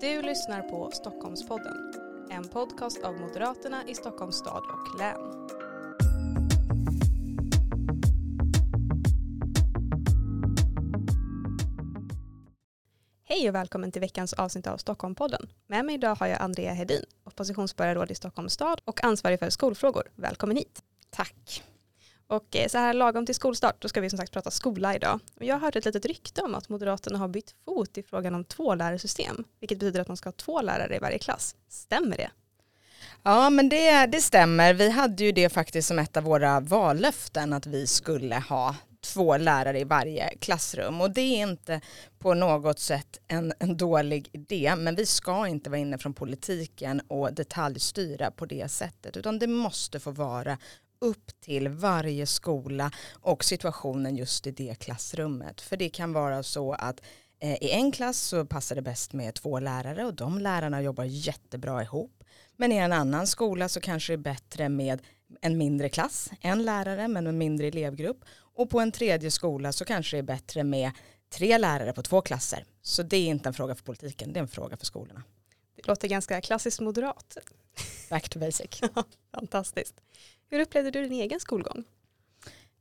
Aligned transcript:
Du 0.00 0.22
lyssnar 0.22 0.62
på 0.62 0.90
Stockholmspodden, 0.90 1.92
en 2.30 2.48
podcast 2.48 3.02
av 3.02 3.14
Moderaterna 3.14 3.88
i 3.88 3.94
Stockholms 3.94 4.36
stad 4.36 4.62
och 4.72 4.98
län. 4.98 5.20
Hej 13.24 13.48
och 13.48 13.54
välkommen 13.54 13.92
till 13.92 14.00
veckans 14.00 14.32
avsnitt 14.32 14.66
av 14.66 14.76
Stockholmpodden. 14.76 15.48
Med 15.66 15.84
mig 15.84 15.94
idag 15.94 16.14
har 16.14 16.26
jag 16.26 16.42
Andrea 16.42 16.72
Hedin, 16.72 17.04
oppositionsborgarråd 17.24 18.10
i 18.10 18.14
Stockholms 18.14 18.52
stad 18.52 18.80
och 18.84 19.04
ansvarig 19.04 19.38
för 19.38 19.50
skolfrågor. 19.50 20.02
Välkommen 20.14 20.56
hit. 20.56 20.79
Och 22.30 22.56
eh, 22.56 22.68
så 22.68 22.78
här 22.78 22.94
lagom 22.94 23.26
till 23.26 23.34
skolstart, 23.34 23.82
då 23.82 23.88
ska 23.88 24.00
vi 24.00 24.10
som 24.10 24.18
sagt 24.18 24.32
prata 24.32 24.50
skola 24.50 24.94
idag. 24.94 25.20
Och 25.36 25.44
jag 25.44 25.54
har 25.54 25.60
hört 25.60 25.76
ett 25.76 25.84
litet 25.84 26.06
rykte 26.06 26.42
om 26.42 26.54
att 26.54 26.68
Moderaterna 26.68 27.18
har 27.18 27.28
bytt 27.28 27.54
fot 27.64 27.98
i 27.98 28.02
frågan 28.02 28.34
om 28.34 28.44
två 28.44 28.74
lärarsystem, 28.74 29.44
vilket 29.60 29.78
betyder 29.78 30.00
att 30.00 30.08
man 30.08 30.16
ska 30.16 30.28
ha 30.28 30.32
två 30.32 30.62
lärare 30.62 30.96
i 30.96 30.98
varje 30.98 31.18
klass. 31.18 31.56
Stämmer 31.68 32.16
det? 32.16 32.30
Ja 33.22 33.50
men 33.50 33.68
det, 33.68 34.06
det 34.06 34.20
stämmer. 34.20 34.74
Vi 34.74 34.90
hade 34.90 35.24
ju 35.24 35.32
det 35.32 35.48
faktiskt 35.48 35.88
som 35.88 35.98
ett 35.98 36.16
av 36.16 36.22
våra 36.22 36.60
vallöften 36.60 37.52
att 37.52 37.66
vi 37.66 37.86
skulle 37.86 38.36
ha 38.36 38.76
två 39.00 39.36
lärare 39.36 39.80
i 39.80 39.84
varje 39.84 40.28
klassrum 40.28 41.00
och 41.00 41.10
det 41.10 41.20
är 41.20 41.42
inte 41.42 41.80
på 42.18 42.34
något 42.34 42.78
sätt 42.78 43.18
en, 43.28 43.52
en 43.58 43.76
dålig 43.76 44.28
idé 44.32 44.74
men 44.76 44.94
vi 44.94 45.06
ska 45.06 45.46
inte 45.46 45.70
vara 45.70 45.80
inne 45.80 45.98
från 45.98 46.14
politiken 46.14 47.00
och 47.08 47.34
detaljstyra 47.34 48.30
på 48.30 48.46
det 48.46 48.70
sättet 48.70 49.16
utan 49.16 49.38
det 49.38 49.46
måste 49.46 50.00
få 50.00 50.10
vara 50.10 50.58
upp 51.00 51.40
till 51.40 51.68
varje 51.68 52.26
skola 52.26 52.90
och 53.12 53.44
situationen 53.44 54.16
just 54.16 54.46
i 54.46 54.50
det 54.50 54.74
klassrummet. 54.74 55.60
För 55.60 55.76
det 55.76 55.88
kan 55.88 56.12
vara 56.12 56.42
så 56.42 56.72
att 56.72 57.00
eh, 57.40 57.54
i 57.62 57.70
en 57.70 57.92
klass 57.92 58.18
så 58.18 58.46
passar 58.46 58.76
det 58.76 58.82
bäst 58.82 59.12
med 59.12 59.34
två 59.34 59.60
lärare 59.60 60.04
och 60.04 60.14
de 60.14 60.38
lärarna 60.38 60.82
jobbar 60.82 61.04
jättebra 61.04 61.82
ihop. 61.82 62.24
Men 62.56 62.72
i 62.72 62.76
en 62.76 62.92
annan 62.92 63.26
skola 63.26 63.68
så 63.68 63.80
kanske 63.80 64.12
det 64.12 64.14
är 64.14 64.34
bättre 64.34 64.68
med 64.68 65.02
en 65.40 65.58
mindre 65.58 65.88
klass, 65.88 66.30
en 66.40 66.62
lärare 66.62 67.08
men 67.08 67.26
en 67.26 67.38
mindre 67.38 67.66
elevgrupp. 67.66 68.24
Och 68.54 68.70
på 68.70 68.80
en 68.80 68.92
tredje 68.92 69.30
skola 69.30 69.72
så 69.72 69.84
kanske 69.84 70.16
det 70.16 70.20
är 70.20 70.22
bättre 70.22 70.64
med 70.64 70.90
tre 71.30 71.58
lärare 71.58 71.92
på 71.92 72.02
två 72.02 72.20
klasser. 72.20 72.64
Så 72.82 73.02
det 73.02 73.16
är 73.16 73.26
inte 73.26 73.48
en 73.48 73.54
fråga 73.54 73.74
för 73.74 73.84
politiken, 73.84 74.32
det 74.32 74.38
är 74.38 74.42
en 74.42 74.48
fråga 74.48 74.76
för 74.76 74.86
skolorna. 74.86 75.22
Det 75.82 75.88
låter 75.88 76.08
ganska 76.08 76.40
klassiskt 76.40 76.80
moderat. 76.80 77.36
Back 78.10 78.28
to 78.28 78.38
basic. 78.38 78.80
Fantastiskt. 79.34 79.94
Hur 80.48 80.60
upplevde 80.60 80.90
du 80.90 81.02
din 81.02 81.20
egen 81.20 81.40
skolgång? 81.40 81.84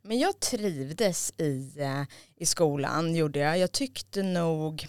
Men 0.01 0.19
jag 0.19 0.39
trivdes 0.39 1.33
i, 1.37 1.73
eh, 1.79 2.03
i 2.35 2.45
skolan, 2.45 3.15
gjorde 3.15 3.39
jag. 3.39 3.57
Jag 3.57 3.71
tyckte 3.71 4.23
nog 4.23 4.87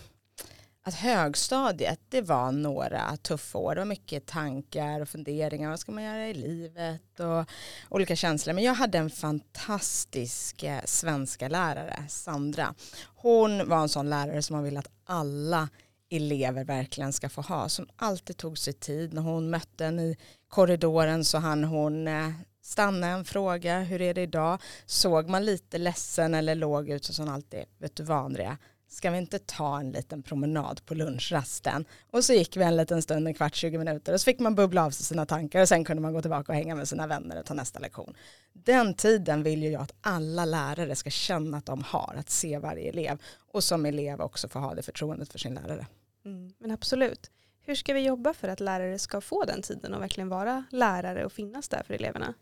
att 0.83 0.95
högstadiet, 0.95 2.01
det 2.09 2.23
var 2.23 2.53
några 2.53 3.17
tuffa 3.17 3.59
år. 3.59 3.75
Det 3.75 3.81
var 3.81 3.87
mycket 3.87 4.27
tankar 4.27 5.01
och 5.01 5.09
funderingar. 5.09 5.71
Vad 5.71 5.81
ska 5.81 5.93
man 5.93 6.05
göra 6.05 6.29
i 6.29 6.35
livet 6.35 7.21
och 7.21 7.51
olika 7.89 8.17
känslor. 8.17 8.55
Men 8.55 8.65
jag 8.65 8.75
hade 8.75 8.99
en 8.99 9.11
fantastisk 9.11 10.63
eh, 10.63 10.81
svenska 10.85 11.49
lärare, 11.49 12.05
Sandra. 12.09 12.75
Hon 13.15 13.69
var 13.69 13.83
en 13.83 13.89
sån 13.89 14.11
lärare 14.11 14.43
som 14.43 14.57
man 14.57 14.65
vill 14.65 14.77
att 14.77 14.91
alla 15.05 15.69
elever 16.11 16.65
verkligen 16.65 17.13
ska 17.13 17.29
få 17.29 17.41
ha. 17.41 17.69
Som 17.69 17.89
alltid 17.97 18.37
tog 18.37 18.59
sig 18.59 18.73
tid. 18.73 19.13
När 19.13 19.23
hon 19.23 19.51
mötte 19.51 19.87
en 19.87 20.01
i 20.01 20.17
korridoren 20.49 21.25
så 21.25 21.39
hann 21.39 21.65
hon 21.65 22.09
eh, 22.09 22.31
stanna 22.63 23.07
en 23.07 23.25
fråga, 23.25 23.81
hur 23.81 24.01
är 24.01 24.15
det 24.15 24.23
idag? 24.23 24.63
Såg 24.87 25.29
man 25.29 25.45
lite 25.45 25.79
ledsen 25.79 26.35
eller 26.35 26.55
låg 26.55 26.89
ut 26.89 27.05
så 27.05 27.13
sa 27.13 27.23
hon 27.23 27.33
alltid, 27.33 27.65
vet 27.79 27.97
du 27.97 28.03
vad 28.03 28.19
Andrea, 28.19 28.59
ska 28.89 29.11
vi 29.11 29.19
inte 29.19 29.39
ta 29.39 29.81
en 29.81 29.91
liten 29.91 30.23
promenad 30.23 30.87
på 30.87 30.95
lunchrasten? 30.95 31.85
Och 32.11 32.25
så 32.25 32.33
gick 32.33 32.57
vi 32.57 32.65
en 32.65 32.77
liten 32.77 33.03
stund, 33.03 33.29
en 33.29 33.35
kvart, 33.35 33.55
20 33.55 33.79
minuter 33.79 34.13
och 34.13 34.21
så 34.21 34.25
fick 34.25 34.39
man 34.39 34.55
bubbla 34.55 34.85
av 34.85 34.91
sig 34.91 35.07
sina 35.07 35.27
tankar 35.27 35.61
och 35.61 35.69
sen 35.69 35.85
kunde 35.85 36.03
man 36.03 36.13
gå 36.13 36.21
tillbaka 36.23 36.53
och 36.53 36.57
hänga 36.57 36.75
med 36.75 36.89
sina 36.89 37.07
vänner 37.07 37.41
och 37.41 37.47
ta 37.47 37.55
nästa 37.55 37.79
lektion. 37.79 38.15
Den 38.53 38.95
tiden 38.95 39.43
vill 39.43 39.63
ju 39.63 39.71
jag 39.71 39.83
att 39.83 39.95
alla 40.01 40.45
lärare 40.45 40.97
ska 40.97 41.11
känna 41.11 41.57
att 41.57 41.67
de 41.67 41.83
har, 41.83 42.15
att 42.19 42.31
se 42.31 42.59
varje 42.59 42.89
elev 42.89 43.19
och 43.53 43.65
som 43.65 43.87
elev 43.87 44.21
också 44.21 44.49
få 44.49 44.59
ha 44.59 44.75
det 44.75 44.83
förtroendet 44.83 45.33
för 45.33 45.39
sin 45.39 45.55
lärare. 45.55 45.87
Mm, 46.25 46.53
men 46.59 46.71
absolut. 46.71 47.31
Hur 47.61 47.75
ska 47.75 47.95
vi 47.95 48.01
jobba 48.01 48.35
för 48.35 48.49
att 48.49 48.61
lärare 48.61 48.99
ska 48.99 49.21
få 49.21 49.45
den 49.45 49.63
tiden 49.63 49.95
och 49.95 50.03
verkligen 50.03 50.29
vara 50.29 50.65
lärare 50.71 51.25
och 51.25 51.33
finnas 51.33 51.69
där 51.69 51.83
för 51.83 51.95
eleverna? 51.95 52.35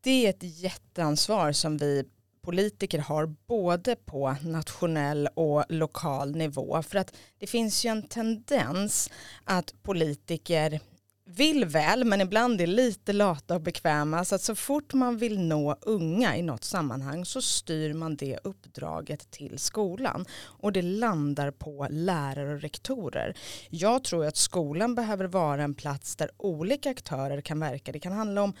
Det 0.00 0.26
är 0.26 0.30
ett 0.30 0.60
jätteansvar 0.60 1.52
som 1.52 1.76
vi 1.76 2.04
politiker 2.40 2.98
har 2.98 3.26
både 3.26 3.96
på 3.96 4.36
nationell 4.42 5.28
och 5.34 5.64
lokal 5.68 6.36
nivå. 6.36 6.82
För 6.82 6.98
att 6.98 7.16
det 7.38 7.46
finns 7.46 7.84
ju 7.84 7.88
en 7.88 8.02
tendens 8.02 9.10
att 9.44 9.82
politiker 9.82 10.80
vill 11.30 11.64
väl 11.64 12.04
men 12.04 12.20
ibland 12.20 12.60
är 12.60 12.66
lite 12.66 13.12
lata 13.12 13.54
och 13.54 13.60
bekväma 13.60 14.24
så 14.24 14.34
att 14.34 14.42
så 14.42 14.54
fort 14.54 14.94
man 14.94 15.16
vill 15.16 15.40
nå 15.40 15.76
unga 15.80 16.36
i 16.36 16.42
något 16.42 16.64
sammanhang 16.64 17.24
så 17.24 17.42
styr 17.42 17.94
man 17.94 18.16
det 18.16 18.38
uppdraget 18.44 19.30
till 19.30 19.58
skolan 19.58 20.26
och 20.42 20.72
det 20.72 20.82
landar 20.82 21.50
på 21.50 21.86
lärare 21.90 22.54
och 22.54 22.60
rektorer. 22.60 23.36
Jag 23.70 24.04
tror 24.04 24.26
att 24.26 24.36
skolan 24.36 24.94
behöver 24.94 25.24
vara 25.24 25.62
en 25.62 25.74
plats 25.74 26.16
där 26.16 26.30
olika 26.36 26.90
aktörer 26.90 27.40
kan 27.40 27.60
verka. 27.60 27.92
Det 27.92 28.00
kan 28.00 28.12
handla 28.12 28.42
om 28.42 28.54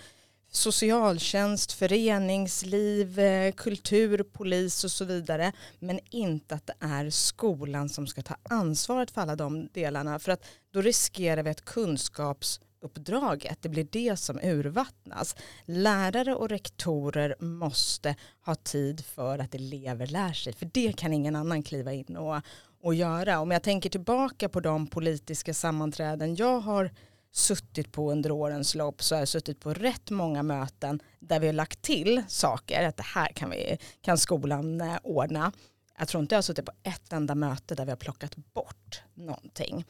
socialtjänst, 0.50 1.72
föreningsliv, 1.72 3.18
eh, 3.18 3.52
kultur, 3.52 4.22
polis 4.22 4.84
och 4.84 4.90
så 4.90 5.04
vidare. 5.04 5.52
Men 5.78 6.00
inte 6.10 6.54
att 6.54 6.66
det 6.66 6.74
är 6.80 7.10
skolan 7.10 7.88
som 7.88 8.06
ska 8.06 8.22
ta 8.22 8.36
ansvaret 8.42 9.10
för 9.10 9.20
alla 9.20 9.36
de 9.36 9.68
delarna. 9.72 10.18
För 10.18 10.32
att 10.32 10.44
då 10.70 10.80
riskerar 10.80 11.42
vi 11.42 11.50
att 11.50 11.64
kunskapsuppdraget, 11.64 13.58
det 13.62 13.68
blir 13.68 13.88
det 13.92 14.16
som 14.16 14.38
urvattnas. 14.42 15.36
Lärare 15.64 16.34
och 16.34 16.48
rektorer 16.48 17.36
måste 17.40 18.16
ha 18.44 18.54
tid 18.54 19.04
för 19.04 19.38
att 19.38 19.54
elever 19.54 20.06
lär 20.06 20.32
sig. 20.32 20.52
För 20.52 20.70
det 20.72 20.96
kan 20.96 21.12
ingen 21.12 21.36
annan 21.36 21.62
kliva 21.62 21.92
in 21.92 22.16
och, 22.16 22.40
och 22.82 22.94
göra. 22.94 23.40
Om 23.40 23.50
jag 23.50 23.62
tänker 23.62 23.90
tillbaka 23.90 24.48
på 24.48 24.60
de 24.60 24.86
politiska 24.86 25.54
sammanträden 25.54 26.34
jag 26.36 26.60
har 26.60 26.90
suttit 27.38 27.92
på 27.92 28.12
under 28.12 28.30
årens 28.30 28.74
lopp 28.74 29.02
så 29.02 29.14
har 29.14 29.20
jag 29.20 29.28
suttit 29.28 29.60
på 29.60 29.74
rätt 29.74 30.10
många 30.10 30.42
möten 30.42 31.02
där 31.20 31.40
vi 31.40 31.46
har 31.46 31.52
lagt 31.52 31.82
till 31.82 32.22
saker, 32.28 32.84
att 32.84 32.96
det 32.96 33.02
här 33.02 33.28
kan, 33.28 33.50
vi, 33.50 33.78
kan 34.02 34.18
skolan 34.18 34.80
eh, 34.80 34.96
ordna. 35.02 35.52
Jag 35.98 36.08
tror 36.08 36.22
inte 36.22 36.34
jag 36.34 36.38
har 36.38 36.42
suttit 36.42 36.66
på 36.66 36.72
ett 36.82 37.12
enda 37.12 37.34
möte 37.34 37.74
där 37.74 37.84
vi 37.84 37.90
har 37.90 37.96
plockat 37.96 38.36
bort 38.36 39.02
någonting. 39.14 39.84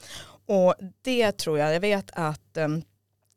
Och 0.47 0.75
det 1.03 1.33
tror 1.33 1.59
jag, 1.59 1.75
jag 1.75 1.81
vet 1.81 2.11
att 2.13 2.57
ehm, 2.57 2.83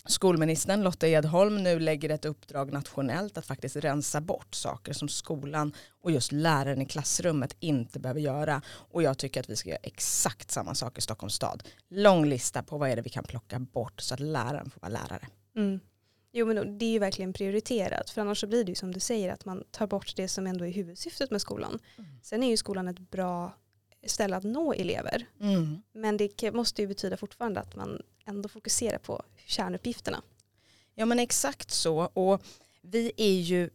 skolministern 0.05 0.83
Lotta 0.83 1.07
Edholm 1.07 1.63
nu 1.63 1.79
lägger 1.79 2.09
ett 2.09 2.25
uppdrag 2.25 2.73
nationellt 2.73 3.37
att 3.37 3.45
faktiskt 3.45 3.75
rensa 3.75 4.21
bort 4.21 4.55
saker 4.55 4.93
som 4.93 5.09
skolan 5.09 5.73
och 6.01 6.11
just 6.11 6.31
läraren 6.31 6.81
i 6.81 6.85
klassrummet 6.85 7.55
inte 7.59 7.99
behöver 7.99 8.21
göra. 8.21 8.61
Och 8.67 9.03
jag 9.03 9.17
tycker 9.17 9.39
att 9.39 9.49
vi 9.49 9.55
ska 9.55 9.69
göra 9.69 9.79
exakt 9.83 10.51
samma 10.51 10.75
sak 10.75 10.97
i 10.97 11.01
Stockholms 11.01 11.33
stad. 11.33 11.63
Lång 11.89 12.25
lista 12.25 12.63
på 12.63 12.77
vad 12.77 12.89
är 12.89 12.95
det 12.95 13.01
vi 13.01 13.09
kan 13.09 13.23
plocka 13.23 13.59
bort 13.59 14.01
så 14.01 14.13
att 14.13 14.19
läraren 14.19 14.69
får 14.69 14.81
vara 14.81 14.91
lärare. 14.91 15.27
Mm. 15.55 15.79
Jo 16.33 16.45
men 16.45 16.77
det 16.77 16.85
är 16.85 16.91
ju 16.91 16.99
verkligen 16.99 17.33
prioriterat 17.33 18.09
för 18.09 18.21
annars 18.21 18.39
så 18.39 18.47
blir 18.47 18.63
det 18.63 18.71
ju 18.71 18.75
som 18.75 18.91
du 18.91 18.99
säger 18.99 19.33
att 19.33 19.45
man 19.45 19.63
tar 19.71 19.87
bort 19.87 20.15
det 20.15 20.27
som 20.27 20.47
ändå 20.47 20.65
är 20.65 20.71
huvudsyftet 20.71 21.31
med 21.31 21.41
skolan. 21.41 21.79
Mm. 21.97 22.19
Sen 22.21 22.43
är 22.43 22.49
ju 22.49 22.57
skolan 22.57 22.87
ett 22.87 22.99
bra 22.99 23.53
ställe 24.05 24.35
att 24.35 24.43
nå 24.43 24.73
elever. 24.73 25.25
Mm. 25.41 25.81
Men 25.91 26.17
det 26.17 26.53
måste 26.53 26.81
ju 26.81 26.87
betyda 26.87 27.17
fortfarande 27.17 27.59
att 27.59 27.75
man 27.75 28.01
ändå 28.25 28.49
fokuserar 28.49 28.97
på 28.97 29.23
kärnuppgifterna. 29.45 30.21
Ja 30.95 31.05
men 31.05 31.19
exakt 31.19 31.71
så 31.71 31.99
och 31.99 32.41
vi 32.81 33.11
är 33.17 33.39
ju 33.39 33.69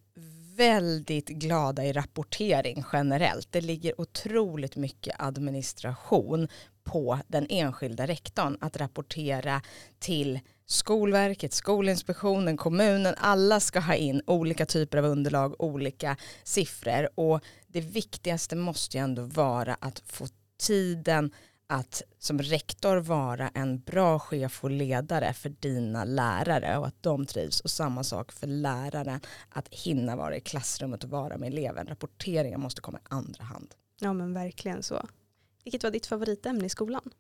väldigt 0.57 1.29
glada 1.29 1.85
i 1.85 1.93
rapportering 1.93 2.85
generellt. 2.93 3.53
Det 3.53 3.61
ligger 3.61 4.01
otroligt 4.01 4.77
mycket 4.77 5.17
administration 5.19 6.49
på 6.85 7.19
den 7.27 7.47
enskilda 7.51 8.07
rektorn 8.07 8.59
att 8.61 8.77
rapportera 8.77 9.63
till 9.99 10.41
Skolverket, 10.69 11.53
Skolinspektionen, 11.53 12.57
kommunen, 12.57 13.15
alla 13.19 13.61
ska 13.61 13.81
ha 13.81 13.95
in 13.95 14.23
olika 14.27 14.67
typer 14.67 14.99
av 14.99 15.05
underlag, 15.05 15.61
olika 15.61 16.17
siffror 16.45 17.09
och 17.15 17.41
det 17.67 17.81
viktigaste 17.81 18.57
måste 18.57 18.97
ju 18.97 19.03
ändå 19.05 19.23
vara 19.23 19.77
att 19.81 20.03
få 20.07 20.27
tiden 20.59 21.31
att 21.67 22.03
som 22.19 22.39
rektor 22.39 22.97
vara 22.97 23.49
en 23.49 23.81
bra 23.81 24.19
chef 24.19 24.65
och 24.65 24.71
ledare 24.71 25.33
för 25.33 25.49
dina 25.49 26.05
lärare 26.05 26.79
och 26.79 26.87
att 26.87 27.03
de 27.03 27.27
trivs 27.27 27.61
och 27.61 27.71
samma 27.71 28.05
sak 28.05 28.33
för 28.33 28.47
läraren 28.47 29.21
att 29.49 29.69
hinna 29.69 30.17
vara 30.17 30.37
i 30.37 30.41
klassrummet 30.41 31.05
och 31.05 31.11
vara 31.11 31.39
med 31.39 31.49
eleven. 31.49 31.87
Rapporteringen 31.87 32.61
måste 32.61 32.81
komma 32.81 32.99
i 32.99 33.07
andra 33.09 33.45
hand. 33.45 33.75
Ja 34.01 34.13
men 34.13 34.35
verkligen 34.35 34.83
så. 34.83 35.09
Vilket 35.65 35.85
var 35.85 35.91
ditt 35.91 36.07
favoritämne 36.07 36.67
i 36.67 36.69
skolan? 36.69 37.11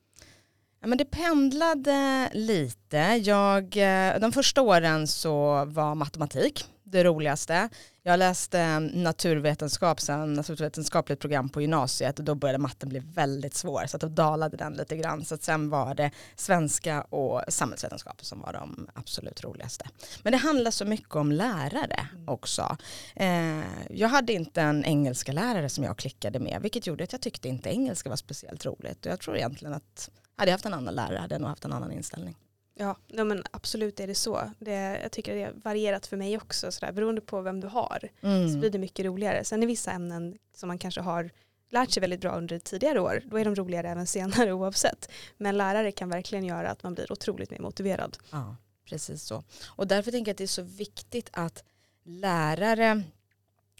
Ja, 0.86 0.88
men 0.88 0.98
det 0.98 1.04
pendlade 1.04 2.30
lite. 2.32 2.96
Jag, 3.24 3.76
eh, 3.76 4.20
de 4.20 4.32
första 4.32 4.62
åren 4.62 5.06
så 5.06 5.64
var 5.64 5.94
matematik 5.94 6.66
det 6.84 7.04
roligaste. 7.04 7.68
Jag 8.02 8.18
läste 8.18 8.80
naturvetenskap, 8.80 10.00
sen 10.00 10.32
naturvetenskapligt 10.32 11.20
program 11.20 11.48
på 11.48 11.60
gymnasiet 11.60 12.18
och 12.18 12.24
då 12.24 12.34
började 12.34 12.58
matten 12.58 12.88
bli 12.88 12.98
väldigt 12.98 13.54
svår 13.54 13.86
så 13.86 13.96
att 13.96 14.00
då 14.00 14.08
dalade 14.08 14.56
den 14.56 14.72
lite 14.72 14.96
grann. 14.96 15.24
Så 15.24 15.34
att 15.34 15.42
sen 15.42 15.70
var 15.70 15.94
det 15.94 16.10
svenska 16.36 17.02
och 17.02 17.42
samhällsvetenskap 17.48 18.24
som 18.24 18.40
var 18.40 18.52
de 18.52 18.88
absolut 18.94 19.44
roligaste. 19.44 19.88
Men 20.22 20.32
det 20.32 20.38
handlar 20.38 20.70
så 20.70 20.84
mycket 20.84 21.16
om 21.16 21.32
lärare 21.32 22.08
också. 22.26 22.76
Eh, 23.16 23.60
jag 23.90 24.08
hade 24.08 24.32
inte 24.32 24.62
en 24.62 24.84
engelska 24.84 25.32
lärare 25.32 25.68
som 25.68 25.84
jag 25.84 25.96
klickade 25.96 26.38
med 26.38 26.62
vilket 26.62 26.86
gjorde 26.86 27.04
att 27.04 27.12
jag 27.12 27.22
tyckte 27.22 27.48
inte 27.48 27.70
engelska 27.70 28.08
var 28.08 28.16
speciellt 28.16 28.66
roligt 28.66 29.06
och 29.06 29.12
jag 29.12 29.20
tror 29.20 29.36
egentligen 29.36 29.74
att 29.74 30.10
hade 30.36 30.50
jag 30.50 30.54
haft 30.54 30.66
en 30.66 30.74
annan 30.74 30.94
lärare 30.94 31.18
hade 31.18 31.34
jag 31.34 31.40
nog 31.40 31.50
haft 31.50 31.64
en 31.64 31.72
annan 31.72 31.92
inställning. 31.92 32.36
Ja, 32.74 32.96
ja 33.06 33.24
men 33.24 33.44
absolut 33.50 34.00
är 34.00 34.06
det 34.06 34.14
så. 34.14 34.50
Det, 34.58 35.00
jag 35.02 35.12
tycker 35.12 35.34
det 35.34 35.44
har 35.44 35.52
varierat 35.52 36.06
för 36.06 36.16
mig 36.16 36.36
också. 36.36 36.72
Sådär, 36.72 36.92
beroende 36.92 37.20
på 37.20 37.40
vem 37.40 37.60
du 37.60 37.66
har 37.66 38.08
mm. 38.20 38.52
så 38.52 38.58
blir 38.58 38.70
det 38.70 38.78
mycket 38.78 39.06
roligare. 39.06 39.44
Sen 39.44 39.62
är 39.62 39.66
vissa 39.66 39.92
ämnen 39.92 40.38
som 40.54 40.66
man 40.66 40.78
kanske 40.78 41.00
har 41.00 41.30
lärt 41.70 41.90
sig 41.90 42.00
väldigt 42.00 42.20
bra 42.20 42.36
under 42.36 42.58
tidigare 42.58 43.00
år, 43.00 43.22
då 43.24 43.38
är 43.38 43.44
de 43.44 43.54
roligare 43.54 43.88
även 43.90 44.06
senare 44.06 44.52
oavsett. 44.52 45.10
Men 45.36 45.56
lärare 45.56 45.92
kan 45.92 46.08
verkligen 46.08 46.44
göra 46.44 46.70
att 46.70 46.82
man 46.82 46.94
blir 46.94 47.12
otroligt 47.12 47.50
mer 47.50 47.60
motiverad. 47.60 48.18
Ja, 48.30 48.56
precis 48.88 49.22
så. 49.22 49.44
Och 49.66 49.86
därför 49.86 50.10
tänker 50.10 50.28
jag 50.28 50.34
att 50.34 50.38
det 50.38 50.44
är 50.44 50.48
så 50.48 50.62
viktigt 50.62 51.28
att 51.32 51.64
lärare 52.04 53.02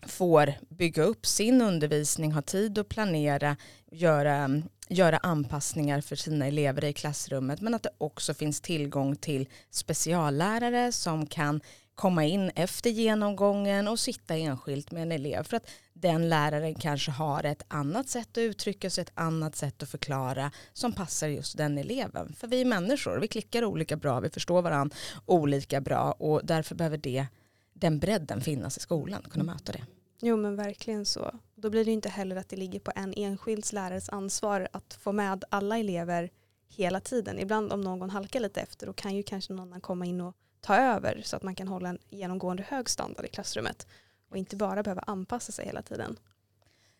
får 0.02 0.54
bygga 0.68 1.02
upp 1.02 1.26
sin 1.26 1.62
undervisning, 1.62 2.32
ha 2.32 2.42
tid 2.42 2.78
att 2.78 2.88
planera, 2.88 3.56
göra 3.90 4.62
göra 4.88 5.16
anpassningar 5.16 6.00
för 6.00 6.16
sina 6.16 6.46
elever 6.46 6.84
i 6.84 6.92
klassrummet 6.92 7.60
men 7.60 7.74
att 7.74 7.82
det 7.82 7.90
också 7.98 8.34
finns 8.34 8.60
tillgång 8.60 9.16
till 9.16 9.48
speciallärare 9.70 10.92
som 10.92 11.26
kan 11.26 11.60
komma 11.94 12.24
in 12.24 12.50
efter 12.54 12.90
genomgången 12.90 13.88
och 13.88 13.98
sitta 13.98 14.36
enskilt 14.36 14.90
med 14.90 15.02
en 15.02 15.12
elev 15.12 15.42
för 15.42 15.56
att 15.56 15.70
den 15.92 16.28
läraren 16.28 16.74
kanske 16.74 17.10
har 17.10 17.44
ett 17.44 17.62
annat 17.68 18.08
sätt 18.08 18.28
att 18.30 18.38
uttrycka 18.38 18.90
sig, 18.90 19.02
ett 19.02 19.12
annat 19.14 19.56
sätt 19.56 19.82
att 19.82 19.88
förklara 19.88 20.50
som 20.72 20.92
passar 20.92 21.28
just 21.28 21.56
den 21.56 21.78
eleven. 21.78 22.32
För 22.32 22.48
vi 22.48 22.60
är 22.60 22.64
människor, 22.64 23.18
vi 23.20 23.28
klickar 23.28 23.64
olika 23.64 23.96
bra, 23.96 24.20
vi 24.20 24.30
förstår 24.30 24.62
varandra 24.62 24.96
olika 25.26 25.80
bra 25.80 26.12
och 26.12 26.40
därför 26.44 26.74
behöver 26.74 26.98
det, 26.98 27.26
den 27.74 27.98
bredden 27.98 28.40
finnas 28.40 28.76
i 28.76 28.80
skolan, 28.80 29.22
kunna 29.30 29.44
möta 29.44 29.72
det. 29.72 29.84
Jo 30.20 30.36
men 30.36 30.56
verkligen 30.56 31.04
så. 31.04 31.34
Då 31.58 31.70
blir 31.70 31.84
det 31.84 31.90
inte 31.90 32.08
heller 32.08 32.36
att 32.36 32.48
det 32.48 32.56
ligger 32.56 32.80
på 32.80 32.92
en 32.94 33.14
enskild 33.16 33.72
lärares 33.72 34.08
ansvar 34.08 34.68
att 34.72 34.94
få 35.00 35.12
med 35.12 35.44
alla 35.50 35.78
elever 35.78 36.30
hela 36.68 37.00
tiden. 37.00 37.38
Ibland 37.38 37.72
om 37.72 37.80
någon 37.80 38.10
halkar 38.10 38.40
lite 38.40 38.60
efter 38.60 38.86
då 38.86 38.92
kan 38.92 39.16
ju 39.16 39.22
kanske 39.22 39.52
någon 39.52 39.68
annan 39.68 39.80
komma 39.80 40.06
in 40.06 40.20
och 40.20 40.36
ta 40.60 40.76
över 40.76 41.22
så 41.24 41.36
att 41.36 41.42
man 41.42 41.54
kan 41.54 41.68
hålla 41.68 41.88
en 41.88 41.98
genomgående 42.10 42.62
hög 42.68 42.90
standard 42.90 43.24
i 43.24 43.28
klassrummet 43.28 43.86
och 44.30 44.36
inte 44.36 44.56
bara 44.56 44.82
behöva 44.82 45.00
anpassa 45.00 45.52
sig 45.52 45.66
hela 45.66 45.82
tiden. 45.82 46.16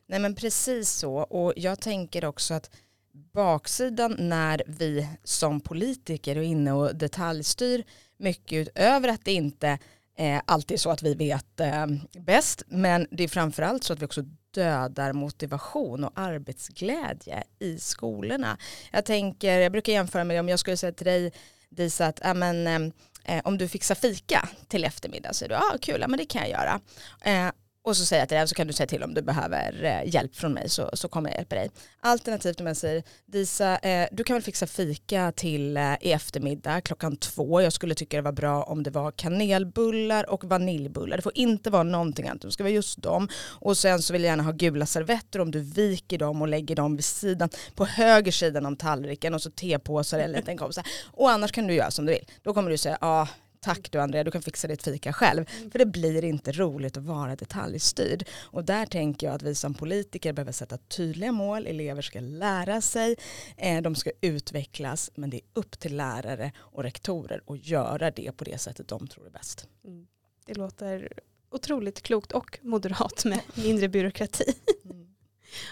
Nej 0.07 0.19
men 0.19 0.35
precis 0.35 0.91
så 0.91 1.15
och 1.15 1.53
jag 1.57 1.81
tänker 1.81 2.25
också 2.25 2.55
att 2.55 2.71
baksidan 3.13 4.17
när 4.19 4.63
vi 4.67 5.09
som 5.25 5.61
politiker 5.61 6.37
är 6.37 6.43
inne 6.43 6.73
och 6.73 6.97
detaljstyr 6.97 7.85
mycket 8.17 8.69
utöver 8.69 9.09
att 9.09 9.25
det 9.25 9.33
inte 9.33 9.79
eh, 10.17 10.41
alltid 10.45 10.81
så 10.81 10.91
att 10.91 11.03
vi 11.03 11.15
vet 11.15 11.61
eh, 11.61 11.87
bäst 12.19 12.63
men 12.67 13.07
det 13.11 13.25
är 13.25 13.29
framförallt 13.29 13.85
så 13.85 13.93
att 13.93 14.03
vi 14.03 14.07
också 14.07 14.25
dödar 14.57 15.13
motivation 15.13 16.05
och 16.05 16.13
arbetsglädje 16.15 17.43
i 17.59 17.79
skolorna. 17.79 18.59
Jag 18.93 19.05
tänker, 19.05 19.59
jag 19.59 19.73
brukar 19.73 19.93
jämföra 19.93 20.25
med 20.25 20.41
om 20.41 20.49
jag 20.49 20.59
skulle 20.59 20.77
säga 20.77 20.93
till 20.93 21.07
dig 21.07 21.33
Disa 21.69 22.07
att 22.07 22.25
äh, 22.25 22.35
men, 22.35 22.67
eh, 22.67 23.37
eh, 23.37 23.43
om 23.45 23.59
du 23.59 23.69
fixar 23.69 23.95
fika 23.95 24.49
till 24.69 24.85
eftermiddag 24.85 25.33
så 25.33 25.45
är 25.45 25.49
du, 25.49 25.55
ja 25.55 25.63
ah, 25.75 25.79
kul, 25.79 26.01
ja, 26.01 26.09
men 26.09 26.19
det 26.19 26.25
kan 26.25 26.43
jag 26.43 26.51
göra. 26.51 26.81
Eh, 27.21 27.53
och 27.87 27.97
så 27.97 28.05
säger 28.05 28.23
jag 28.23 28.29
till 28.29 28.37
dig 28.37 28.49
så 28.49 28.55
kan 28.55 28.67
du 28.67 28.73
säga 28.73 28.87
till 28.87 29.03
om 29.03 29.15
du 29.15 29.23
behöver 29.23 29.85
eh, 29.85 30.15
hjälp 30.15 30.37
från 30.37 30.53
mig 30.53 30.69
så, 30.69 30.91
så 30.93 31.09
kommer 31.09 31.31
jag 31.31 31.37
hjälpa 31.37 31.57
dig. 31.57 31.71
Alternativt 32.01 32.61
om 32.61 32.67
jag 32.67 32.77
säger 32.77 33.03
Disa, 33.27 33.79
eh, 33.79 34.09
du 34.13 34.25
kan 34.25 34.35
väl 34.35 34.43
fixa 34.43 34.67
fika 34.67 35.33
till 35.37 35.77
eh, 35.77 35.95
i 36.01 36.13
eftermiddag 36.13 36.81
klockan 36.81 37.17
två. 37.17 37.61
Jag 37.61 37.73
skulle 37.73 37.95
tycka 37.95 38.17
det 38.17 38.23
var 38.23 38.33
bra 38.33 38.63
om 38.63 38.83
det 38.83 38.91
var 38.91 39.11
kanelbullar 39.11 40.31
och 40.31 40.45
vaniljbullar. 40.45 41.17
Det 41.17 41.23
får 41.23 41.39
inte 41.39 41.71
vara 41.71 41.83
någonting 41.83 42.29
annat, 42.29 42.43
det 42.43 42.53
ska 42.53 42.63
vara 42.63 42.73
just 42.73 43.03
dem. 43.03 43.29
Och 43.49 43.79
sen 43.79 44.03
så 44.03 44.13
vill 44.13 44.23
jag 44.23 44.31
gärna 44.31 44.43
ha 44.43 44.53
gula 44.53 44.87
servetter 44.87 45.41
om 45.41 45.51
du 45.51 45.61
viker 45.61 46.19
dem 46.19 46.43
och 46.43 46.49
lägger 46.49 46.77
dem 46.77 46.97
vid 46.97 47.05
sidan, 47.05 47.49
på 47.75 47.85
höger 47.85 48.33
sidan 48.33 48.67
om 48.67 48.77
tallriken 48.77 49.35
och 49.35 49.43
så 49.43 49.51
tepåsar 49.51 50.19
eller 50.19 50.35
en 50.35 50.41
liten 50.41 50.59
kopp. 50.59 50.73
Och 51.13 51.31
annars 51.31 51.53
kan 51.53 51.67
du 51.67 51.75
göra 51.75 51.91
som 51.91 52.07
du 52.07 52.13
vill. 52.13 52.27
Då 52.43 52.55
kommer 52.55 52.71
du 52.71 52.79
säga, 52.79 52.99
ja 53.01 53.09
ah, 53.09 53.29
tack 53.67 53.93
du 53.93 54.01
Andrea, 54.01 54.25
du 54.25 54.31
kan 54.31 54.43
fixa 54.43 54.69
ditt 54.69 54.83
fika 54.83 55.13
själv. 55.13 55.45
Mm. 55.59 55.71
För 55.71 55.79
det 55.79 55.87
blir 55.87 56.25
inte 56.25 56.53
roligt 56.53 56.97
att 56.97 57.03
vara 57.03 57.37
detaljstyrd. 57.37 58.29
Och 58.43 58.65
där 58.65 58.87
tänker 58.87 59.27
jag 59.27 59.35
att 59.35 59.43
vi 59.43 59.55
som 59.55 59.75
politiker 59.75 60.33
behöver 60.33 60.53
sätta 60.53 60.79
tydliga 60.79 61.33
mål, 61.33 61.67
elever 61.67 62.03
ska 62.03 62.21
lära 62.21 62.81
sig, 62.81 63.17
eh, 63.57 63.83
de 63.83 63.95
ska 63.95 64.11
utvecklas, 64.21 65.11
men 65.15 65.31
det 65.31 65.37
är 65.37 65.43
upp 65.53 65.79
till 65.79 65.97
lärare 65.97 66.53
och 66.59 66.83
rektorer 66.83 67.43
att 67.47 67.67
göra 67.67 68.11
det 68.11 68.33
på 68.37 68.45
det 68.45 68.59
sättet 68.59 68.89
de 68.89 69.09
tror 69.09 69.27
är 69.27 69.31
bäst. 69.31 69.69
Mm. 69.85 70.07
Det 70.47 70.55
låter 70.55 71.13
otroligt 71.51 72.03
klokt 72.03 72.33
och 72.33 72.59
moderat 72.63 73.25
med 73.25 73.41
mindre 73.55 73.89
byråkrati. 73.89 74.55
Mm. 74.85 75.07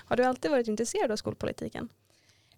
Har 0.07 0.17
du 0.17 0.25
alltid 0.25 0.51
varit 0.51 0.69
intresserad 0.69 1.11
av 1.11 1.17
skolpolitiken? 1.17 1.89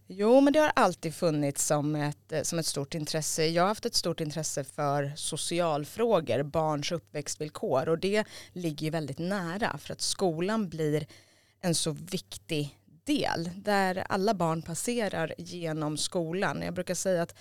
Jo, 0.09 0.41
men 0.41 0.53
det 0.53 0.59
har 0.59 0.73
alltid 0.77 1.15
funnits 1.15 1.67
som 1.67 1.97
ett, 1.97 2.33
eh, 2.33 2.43
som 2.43 2.59
ett 2.59 2.67
stort 2.67 2.95
intresse. 2.95 3.47
Jag 3.47 3.63
har 3.63 3.69
haft 3.69 3.87
ett 3.87 3.95
stort 3.95 4.21
intresse 4.21 4.65
för 4.65 5.13
socialfrågor, 5.17 6.43
barns 6.43 6.93
uppväxtvillkor 6.93 7.89
och 7.89 7.99
det 7.99 8.25
ligger 8.53 8.85
ju 8.85 8.91
väldigt 8.91 9.19
nära 9.19 9.79
för 9.79 9.93
att 9.93 10.01
skolan 10.01 10.69
blir 10.69 11.07
en 11.61 11.75
så 11.75 11.91
viktig 11.91 12.79
del 13.05 13.51
där 13.57 14.05
alla 14.09 14.35
barn 14.35 14.63
passerar 14.63 15.35
genom 15.39 15.97
skolan. 15.97 16.63
Jag 16.63 16.75
brukar 16.75 16.95
säga 16.95 17.23
att 17.23 17.35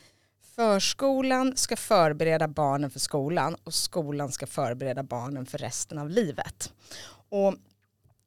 förskolan 0.55 1.57
ska 1.57 1.75
förbereda 1.75 2.47
barnen 2.47 2.91
för 2.91 2.99
skolan 2.99 3.55
och 3.63 3.73
skolan 3.73 4.31
ska 4.31 4.47
förbereda 4.47 5.03
barnen 5.03 5.45
för 5.45 5.57
resten 5.57 5.97
av 5.97 6.09
livet. 6.09 6.73
Och 7.29 7.55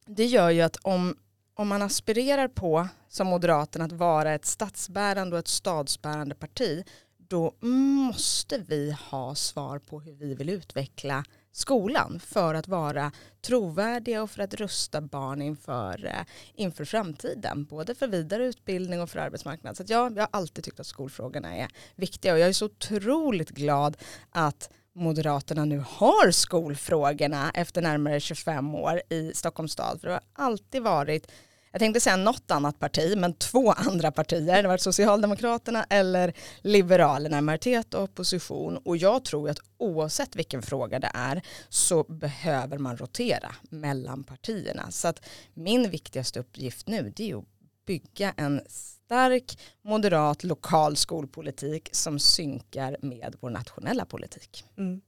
det 0.05 0.25
gör 0.25 0.49
ju 0.49 0.61
att 0.61 0.75
om 0.75 1.15
om 1.59 1.67
man 1.67 1.81
aspirerar 1.81 2.47
på, 2.47 2.87
som 3.07 3.27
Moderaterna, 3.27 3.85
att 3.85 3.91
vara 3.91 4.33
ett 4.33 4.45
statsbärande 4.45 5.35
och 5.35 5.39
ett 5.39 5.47
stadsbärande 5.47 6.35
parti, 6.35 6.83
då 7.17 7.53
måste 7.59 8.57
vi 8.57 8.95
ha 9.09 9.35
svar 9.35 9.79
på 9.79 9.99
hur 9.99 10.13
vi 10.13 10.35
vill 10.35 10.49
utveckla 10.49 11.23
skolan 11.51 12.19
för 12.19 12.53
att 12.55 12.67
vara 12.67 13.11
trovärdiga 13.41 14.23
och 14.23 14.31
för 14.31 14.43
att 14.43 14.53
rusta 14.53 15.01
barn 15.01 15.41
inför, 15.41 16.05
eh, 16.05 16.25
inför 16.53 16.85
framtiden. 16.85 17.65
Både 17.65 17.95
för 17.95 18.07
vidare 18.07 18.45
utbildning 18.45 19.01
och 19.01 19.09
för 19.09 19.19
arbetsmarknad. 19.19 19.77
Så 19.77 19.83
ja, 19.87 20.11
jag 20.15 20.21
har 20.21 20.29
alltid 20.31 20.63
tyckt 20.63 20.79
att 20.79 20.87
skolfrågorna 20.87 21.55
är 21.55 21.67
viktiga 21.95 22.33
och 22.33 22.39
jag 22.39 22.49
är 22.49 22.53
så 22.53 22.65
otroligt 22.65 23.49
glad 23.49 23.97
att 24.29 24.69
Moderaterna 24.95 25.65
nu 25.65 25.83
har 25.87 26.31
skolfrågorna 26.31 27.51
efter 27.53 27.81
närmare 27.81 28.19
25 28.19 28.75
år 28.75 29.01
i 29.09 29.31
Stockholms 29.33 29.71
stad. 29.71 30.01
För 30.01 30.07
det 30.07 30.13
har 30.13 30.45
alltid 30.45 30.83
varit 30.83 31.31
jag 31.71 31.79
tänkte 31.79 31.99
säga 31.99 32.15
något 32.15 32.51
annat 32.51 32.79
parti, 32.79 33.17
men 33.17 33.33
två 33.33 33.71
andra 33.77 34.11
partier. 34.11 34.61
Det 34.63 34.67
var 34.67 34.77
Socialdemokraterna 34.77 35.85
eller 35.89 36.33
Liberalerna, 36.61 37.41
majoritet 37.41 37.93
och 37.93 38.03
opposition. 38.03 38.77
Och 38.77 38.97
jag 38.97 39.25
tror 39.25 39.49
att 39.49 39.59
oavsett 39.77 40.35
vilken 40.35 40.61
fråga 40.61 40.99
det 40.99 41.11
är 41.13 41.41
så 41.69 42.03
behöver 42.03 42.77
man 42.77 42.97
rotera 42.97 43.55
mellan 43.69 44.23
partierna. 44.23 44.91
Så 44.91 45.07
att 45.07 45.25
min 45.53 45.89
viktigaste 45.89 46.39
uppgift 46.39 46.87
nu 46.87 47.13
det 47.15 47.31
är 47.31 47.37
att 47.37 47.45
bygga 47.85 48.33
en 48.37 48.61
stark 48.67 49.59
moderat 49.81 50.43
lokal 50.43 50.95
skolpolitik 50.95 51.89
som 51.91 52.19
synkar 52.19 52.97
med 53.01 53.35
vår 53.39 53.49
nationella 53.49 54.05
politik. 54.05 54.63
Mm. 54.77 55.01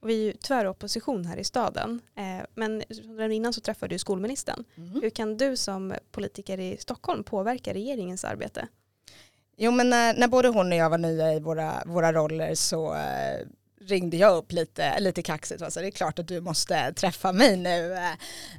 Och 0.00 0.08
vi 0.08 0.20
är 0.20 0.24
ju 0.24 0.32
tväropposition 0.32 1.24
här 1.24 1.36
i 1.36 1.44
staden. 1.44 2.00
Eh, 2.16 2.46
men 3.16 3.32
innan 3.32 3.52
så 3.52 3.60
träffade 3.60 3.94
du 3.94 3.98
skolministern. 3.98 4.64
Mm. 4.76 5.02
Hur 5.02 5.10
kan 5.10 5.36
du 5.36 5.56
som 5.56 5.94
politiker 6.10 6.60
i 6.60 6.76
Stockholm 6.80 7.24
påverka 7.24 7.74
regeringens 7.74 8.24
arbete? 8.24 8.68
Jo 9.56 9.70
men 9.70 9.90
när, 9.90 10.14
när 10.14 10.28
både 10.28 10.48
hon 10.48 10.72
och 10.72 10.78
jag 10.78 10.90
var 10.90 10.98
nya 10.98 11.34
i 11.34 11.40
våra, 11.40 11.82
våra 11.86 12.12
roller 12.12 12.54
så 12.54 12.94
eh, 12.94 13.46
ringde 13.80 14.16
jag 14.16 14.36
upp 14.36 14.52
lite, 14.52 15.00
lite 15.00 15.22
kaxigt. 15.22 15.62
Alltså 15.62 15.80
det 15.80 15.86
är 15.86 15.90
klart 15.90 16.18
att 16.18 16.28
du 16.28 16.40
måste 16.40 16.92
träffa 16.92 17.32
mig 17.32 17.56
nu 17.56 17.92
eh, 17.92 18.10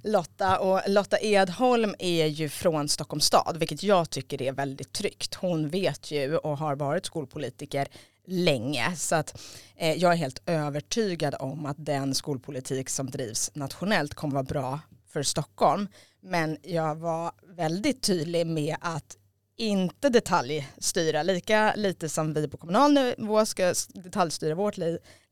Lotta. 0.03 0.59
Och 0.59 0.81
Lotta 0.87 1.17
Edholm 1.21 1.95
är 1.99 2.25
ju 2.25 2.49
från 2.49 2.89
Stockholms 2.89 3.25
stad 3.25 3.57
vilket 3.59 3.83
jag 3.83 4.09
tycker 4.09 4.41
är 4.41 4.51
väldigt 4.51 4.93
tryggt. 4.93 5.35
Hon 5.35 5.69
vet 5.69 6.11
ju 6.11 6.37
och 6.37 6.57
har 6.57 6.75
varit 6.75 7.05
skolpolitiker 7.05 7.87
länge. 8.29 8.95
Så 8.95 9.15
att 9.15 9.41
eh, 9.75 9.93
jag 9.93 10.11
är 10.11 10.17
helt 10.17 10.41
övertygad 10.45 11.35
om 11.39 11.65
att 11.65 11.85
den 11.85 12.15
skolpolitik 12.15 12.89
som 12.89 13.09
drivs 13.09 13.51
nationellt 13.53 14.13
kommer 14.13 14.33
vara 14.33 14.43
bra 14.43 14.79
för 15.07 15.23
Stockholm. 15.23 15.87
Men 16.21 16.57
jag 16.63 16.95
var 16.95 17.31
väldigt 17.55 18.01
tydlig 18.01 18.47
med 18.47 18.75
att 18.81 19.15
inte 19.57 20.09
detaljstyra. 20.09 21.23
Lika 21.23 21.73
lite 21.75 22.09
som 22.09 22.33
vi 22.33 22.47
på 22.47 22.57
kommunal 22.57 22.93
nivå 22.93 23.45
ska 23.45 23.73
detaljstyra 23.89 24.55
vårt 24.55 24.77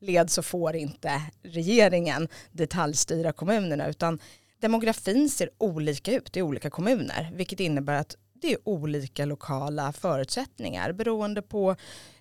led 0.00 0.30
så 0.30 0.42
får 0.42 0.76
inte 0.76 1.22
regeringen 1.42 2.28
detaljstyra 2.52 3.32
kommunerna 3.32 3.88
utan 3.88 4.18
demografin 4.60 5.30
ser 5.30 5.50
olika 5.58 6.12
ut 6.12 6.36
i 6.36 6.42
olika 6.42 6.70
kommuner 6.70 7.30
vilket 7.34 7.60
innebär 7.60 7.94
att 7.94 8.16
det 8.34 8.52
är 8.52 8.68
olika 8.68 9.24
lokala 9.24 9.92
förutsättningar 9.92 10.92
beroende 10.92 11.42
på 11.42 11.76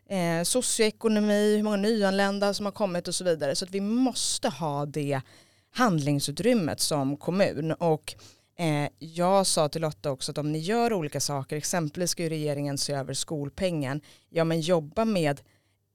eh, 0.09 0.43
socioekonomi, 0.43 1.55
hur 1.55 1.63
många 1.63 1.77
nyanlända 1.77 2.53
som 2.53 2.65
har 2.65 2.73
kommit 2.73 3.07
och 3.07 3.15
så 3.15 3.23
vidare. 3.23 3.55
Så 3.55 3.65
att 3.65 3.71
vi 3.71 3.81
måste 3.81 4.49
ha 4.49 4.85
det 4.85 5.21
handlingsutrymmet 5.71 6.79
som 6.79 7.17
kommun. 7.17 7.71
Och 7.71 8.15
eh, 8.59 8.89
jag 8.99 9.47
sa 9.47 9.69
till 9.69 9.81
Lotta 9.81 10.11
också 10.11 10.31
att 10.31 10.37
om 10.37 10.51
ni 10.51 10.59
gör 10.59 10.93
olika 10.93 11.19
saker, 11.19 11.55
exempelvis 11.55 12.11
ska 12.11 12.23
ju 12.23 12.29
regeringen 12.29 12.77
se 12.77 12.93
över 12.93 13.13
skolpengen, 13.13 14.01
ja 14.29 14.43
men 14.43 14.61
jobba 14.61 15.05
med 15.05 15.41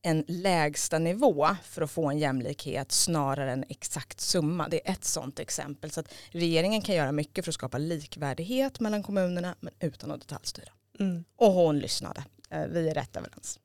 en 0.02 0.24
lägsta 0.28 0.98
nivå 0.98 1.48
för 1.64 1.82
att 1.82 1.90
få 1.90 2.10
en 2.10 2.18
jämlikhet 2.18 2.92
snarare 2.92 3.52
än 3.52 3.64
exakt 3.68 4.20
summa. 4.20 4.68
Det 4.68 4.88
är 4.88 4.92
ett 4.92 5.04
sådant 5.04 5.38
exempel. 5.38 5.90
Så 5.90 6.00
att 6.00 6.12
regeringen 6.30 6.82
kan 6.82 6.94
göra 6.94 7.12
mycket 7.12 7.44
för 7.44 7.50
att 7.50 7.54
skapa 7.54 7.78
likvärdighet 7.78 8.80
mellan 8.80 9.02
kommunerna 9.02 9.54
men 9.60 9.72
utan 9.80 10.10
att 10.10 10.20
detaljstyra. 10.20 10.72
Mm. 10.98 11.24
Och 11.36 11.52
hon 11.52 11.78
lyssnade. 11.78 12.24
Eh, 12.50 12.66
vi 12.66 12.88
är 12.88 12.94
rätt 12.94 13.16
överens. 13.16 13.58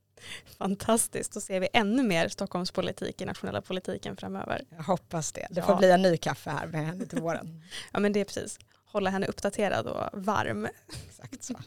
Fantastiskt, 0.57 1.33
då 1.33 1.41
ser 1.41 1.59
vi 1.59 1.67
ännu 1.73 2.03
mer 2.03 2.27
Stockholmspolitik 2.27 3.21
i 3.21 3.25
nationella 3.25 3.61
politiken 3.61 4.17
framöver. 4.17 4.65
Jag 4.69 4.83
hoppas 4.83 5.31
det. 5.31 5.47
Det 5.49 5.61
får 5.61 5.73
ja. 5.73 5.77
bli 5.77 5.91
en 5.91 6.01
ny 6.01 6.17
kaffe 6.17 6.49
här 6.49 6.67
med 6.67 6.85
henne 6.85 7.05
till 7.05 7.21
våren. 7.21 7.63
ja 7.91 7.99
men 7.99 8.13
det 8.13 8.19
är 8.19 8.25
precis, 8.25 8.59
hålla 8.85 9.09
henne 9.09 9.27
uppdaterad 9.27 9.87
och 9.87 10.23
varm. 10.23 10.67
Exakt 11.07 11.43
så. 11.43 11.53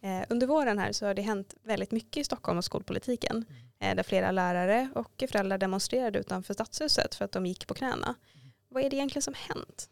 Eh, 0.00 0.24
under 0.28 0.46
våren 0.46 0.78
här 0.78 0.92
så 0.92 1.06
har 1.06 1.14
det 1.14 1.22
hänt 1.22 1.54
väldigt 1.62 1.90
mycket 1.90 2.16
i 2.16 2.24
Stockholm 2.24 2.58
och 2.58 2.64
skolpolitiken. 2.64 3.44
Mm. 3.80 3.96
där 3.96 4.02
flera 4.02 4.30
lärare 4.30 4.88
och 4.94 5.24
föräldrar 5.30 5.58
demonstrerade 5.58 6.18
utanför 6.18 6.54
stadshuset 6.54 7.14
för 7.14 7.24
att 7.24 7.32
de 7.32 7.46
gick 7.46 7.66
på 7.66 7.74
knäna. 7.74 8.14
Mm. 8.34 8.52
Vad 8.68 8.84
är 8.84 8.90
det 8.90 8.96
egentligen 8.96 9.22
som 9.22 9.34
hänt? 9.34 9.88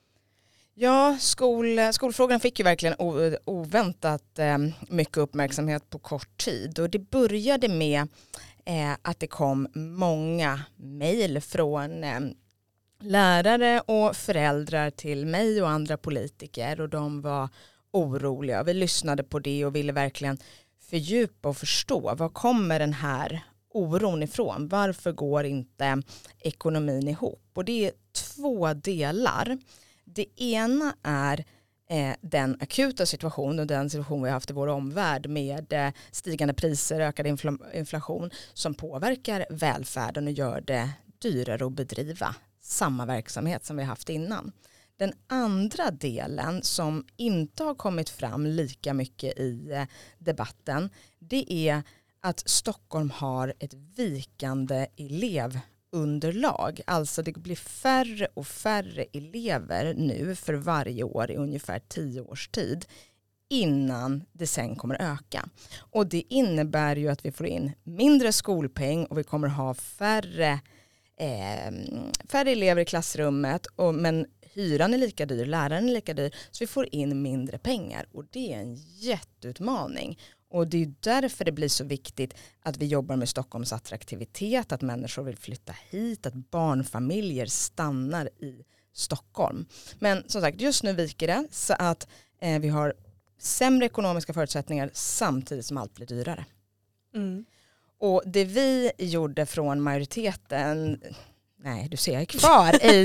Ja, 0.76 1.16
skol, 1.21 1.78
skolfrågan 1.93 2.40
fick 2.40 2.59
ju 2.59 2.64
verkligen 2.64 2.95
oväntat 3.45 4.38
eh, 4.38 4.59
mycket 4.88 5.16
uppmärksamhet 5.16 5.90
på 5.90 5.99
kort 5.99 6.38
tid 6.45 6.78
och 6.78 6.90
det 6.90 6.99
började 6.99 7.69
med 7.69 8.09
eh, 8.64 8.93
att 9.02 9.21
det 9.21 9.26
kom 9.26 9.69
många 9.75 10.61
mejl 10.76 11.40
från 11.40 12.04
eh, 12.04 12.21
lärare 13.00 13.81
och 13.81 14.16
föräldrar 14.16 14.90
till 14.90 15.26
mig 15.26 15.62
och 15.62 15.69
andra 15.69 15.97
politiker 15.97 16.81
och 16.81 16.88
de 16.88 17.21
var 17.21 17.49
oroliga. 17.90 18.62
Vi 18.62 18.75
lyssnade 18.75 19.23
på 19.23 19.38
det 19.38 19.64
och 19.64 19.76
ville 19.76 19.93
verkligen 19.93 20.38
fördjupa 20.90 21.49
och 21.49 21.57
förstå 21.57 22.14
var 22.14 22.28
kommer 22.28 22.78
den 22.78 22.93
här 22.93 23.45
oron 23.71 24.23
ifrån? 24.23 24.69
Varför 24.69 25.12
går 25.12 25.45
inte 25.45 26.02
ekonomin 26.40 27.09
ihop? 27.09 27.50
Och 27.54 27.64
det 27.64 27.87
är 27.87 27.93
två 28.12 28.75
delar. 28.75 29.59
Det 30.14 30.42
ena 30.42 30.94
är 31.02 31.44
eh, 31.90 32.16
den 32.21 32.56
akuta 32.61 33.06
situationen 33.06 33.59
och 33.59 33.66
den 33.66 33.90
situation 33.90 34.23
vi 34.23 34.28
har 34.28 34.35
haft 34.35 34.50
i 34.50 34.52
vår 34.52 34.66
omvärld 34.66 35.28
med 35.28 35.73
eh, 35.73 35.92
stigande 36.11 36.54
priser, 36.54 37.00
ökad 37.00 37.26
infl 37.26 37.49
inflation 37.75 38.30
som 38.52 38.75
påverkar 38.75 39.47
välfärden 39.50 40.26
och 40.26 40.33
gör 40.33 40.61
det 40.61 40.90
dyrare 41.18 41.66
att 41.66 41.73
bedriva 41.73 42.35
samma 42.61 43.06
verksamhet 43.06 43.64
som 43.64 43.76
vi 43.76 43.83
har 43.83 43.88
haft 43.88 44.09
innan. 44.09 44.52
Den 44.97 45.12
andra 45.26 45.90
delen 45.90 46.62
som 46.62 47.06
inte 47.16 47.64
har 47.64 47.75
kommit 47.75 48.11
fram 48.11 48.47
lika 48.47 48.94
mycket 48.94 49.38
i 49.38 49.73
eh, 49.73 49.85
debatten 50.18 50.90
det 51.18 51.52
är 51.52 51.83
att 52.21 52.49
Stockholm 52.49 53.11
har 53.11 53.54
ett 53.59 53.75
vikande 53.75 54.87
elev 54.97 55.59
elevunderlag. 55.94 56.80
Alltså 56.86 57.22
det 57.22 57.32
blir 57.32 57.56
färre 57.56 58.28
och 58.34 58.46
färre 58.46 59.04
elever 59.12 59.94
nu 59.94 60.34
för 60.34 60.54
varje 60.54 61.02
år 61.02 61.30
i 61.30 61.36
ungefär 61.36 61.78
tio 61.88 62.20
års 62.20 62.48
tid 62.48 62.84
innan 63.50 64.24
det 64.32 64.46
sen 64.46 64.76
kommer 64.76 65.02
öka. 65.12 65.48
Och 65.78 66.06
det 66.06 66.22
innebär 66.28 66.96
ju 66.96 67.08
att 67.08 67.24
vi 67.24 67.32
får 67.32 67.46
in 67.46 67.72
mindre 67.84 68.32
skolpeng 68.32 69.06
och 69.06 69.18
vi 69.18 69.24
kommer 69.24 69.48
ha 69.48 69.74
färre, 69.74 70.60
eh, 71.20 71.72
färre 72.28 72.50
elever 72.50 72.82
i 72.82 72.84
klassrummet 72.84 73.66
och, 73.66 73.94
men 73.94 74.26
hyran 74.54 74.94
är 74.94 74.98
lika 74.98 75.26
dyr, 75.26 75.46
läraren 75.46 75.88
är 75.88 75.92
lika 75.92 76.14
dyr, 76.14 76.34
så 76.50 76.64
vi 76.64 76.66
får 76.66 76.88
in 76.94 77.22
mindre 77.22 77.58
pengar 77.58 78.06
och 78.12 78.24
det 78.30 78.52
är 78.52 78.58
en 78.58 78.74
jätteutmaning. 79.00 80.18
Och 80.54 80.66
det 80.66 80.82
är 80.82 80.94
därför 81.00 81.44
det 81.44 81.52
blir 81.52 81.68
så 81.68 81.84
viktigt 81.84 82.34
att 82.62 82.76
vi 82.76 82.87
jobbar 82.87 83.16
med 83.16 83.28
Stockholms 83.28 83.73
attraktivitet, 83.73 84.73
att 84.73 84.82
människor 84.82 85.23
vill 85.23 85.37
flytta 85.37 85.75
hit, 85.90 86.26
att 86.26 86.34
barnfamiljer 86.34 87.46
stannar 87.46 88.26
i 88.26 88.64
Stockholm. 88.92 89.66
Men 89.99 90.28
som 90.28 90.40
sagt, 90.40 90.61
just 90.61 90.82
nu 90.82 90.92
viker 90.92 91.26
det 91.26 91.46
så 91.50 91.75
att 91.78 92.08
eh, 92.40 92.61
vi 92.61 92.68
har 92.68 92.94
sämre 93.38 93.87
ekonomiska 93.87 94.32
förutsättningar 94.32 94.90
samtidigt 94.92 95.66
som 95.66 95.76
allt 95.76 95.94
blir 95.94 96.06
dyrare. 96.06 96.44
Mm. 97.14 97.44
Och 97.99 98.23
det 98.26 98.44
vi 98.44 98.92
gjorde 98.99 99.46
från 99.46 99.80
majoriteten 99.82 101.00
Nej, 101.64 101.88
du 101.90 101.97
ser, 101.97 102.12
jag 102.12 102.23
är 102.23 102.26
kvar 102.26 102.85
i... 102.85 103.02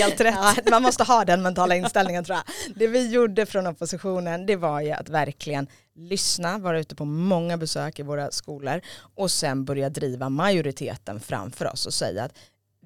Helt 0.00 0.20
rätt. 0.20 0.34
Ja, 0.64 0.70
man 0.70 0.82
måste 0.82 1.04
ha 1.04 1.24
den 1.24 1.42
mentala 1.42 1.76
inställningen 1.76 2.24
tror 2.24 2.36
jag. 2.36 2.44
Det 2.76 2.86
vi 2.86 3.10
gjorde 3.10 3.46
från 3.46 3.66
oppositionen 3.66 4.46
det 4.46 4.56
var 4.56 4.80
ju 4.80 4.90
att 4.90 5.08
verkligen 5.08 5.66
lyssna, 5.94 6.58
vara 6.58 6.80
ute 6.80 6.94
på 6.94 7.04
många 7.04 7.56
besök 7.56 7.98
i 7.98 8.02
våra 8.02 8.30
skolor 8.30 8.80
och 9.14 9.30
sen 9.30 9.64
börja 9.64 9.90
driva 9.90 10.28
majoriteten 10.28 11.20
framför 11.20 11.72
oss 11.72 11.86
och 11.86 11.94
säga 11.94 12.24
att 12.24 12.38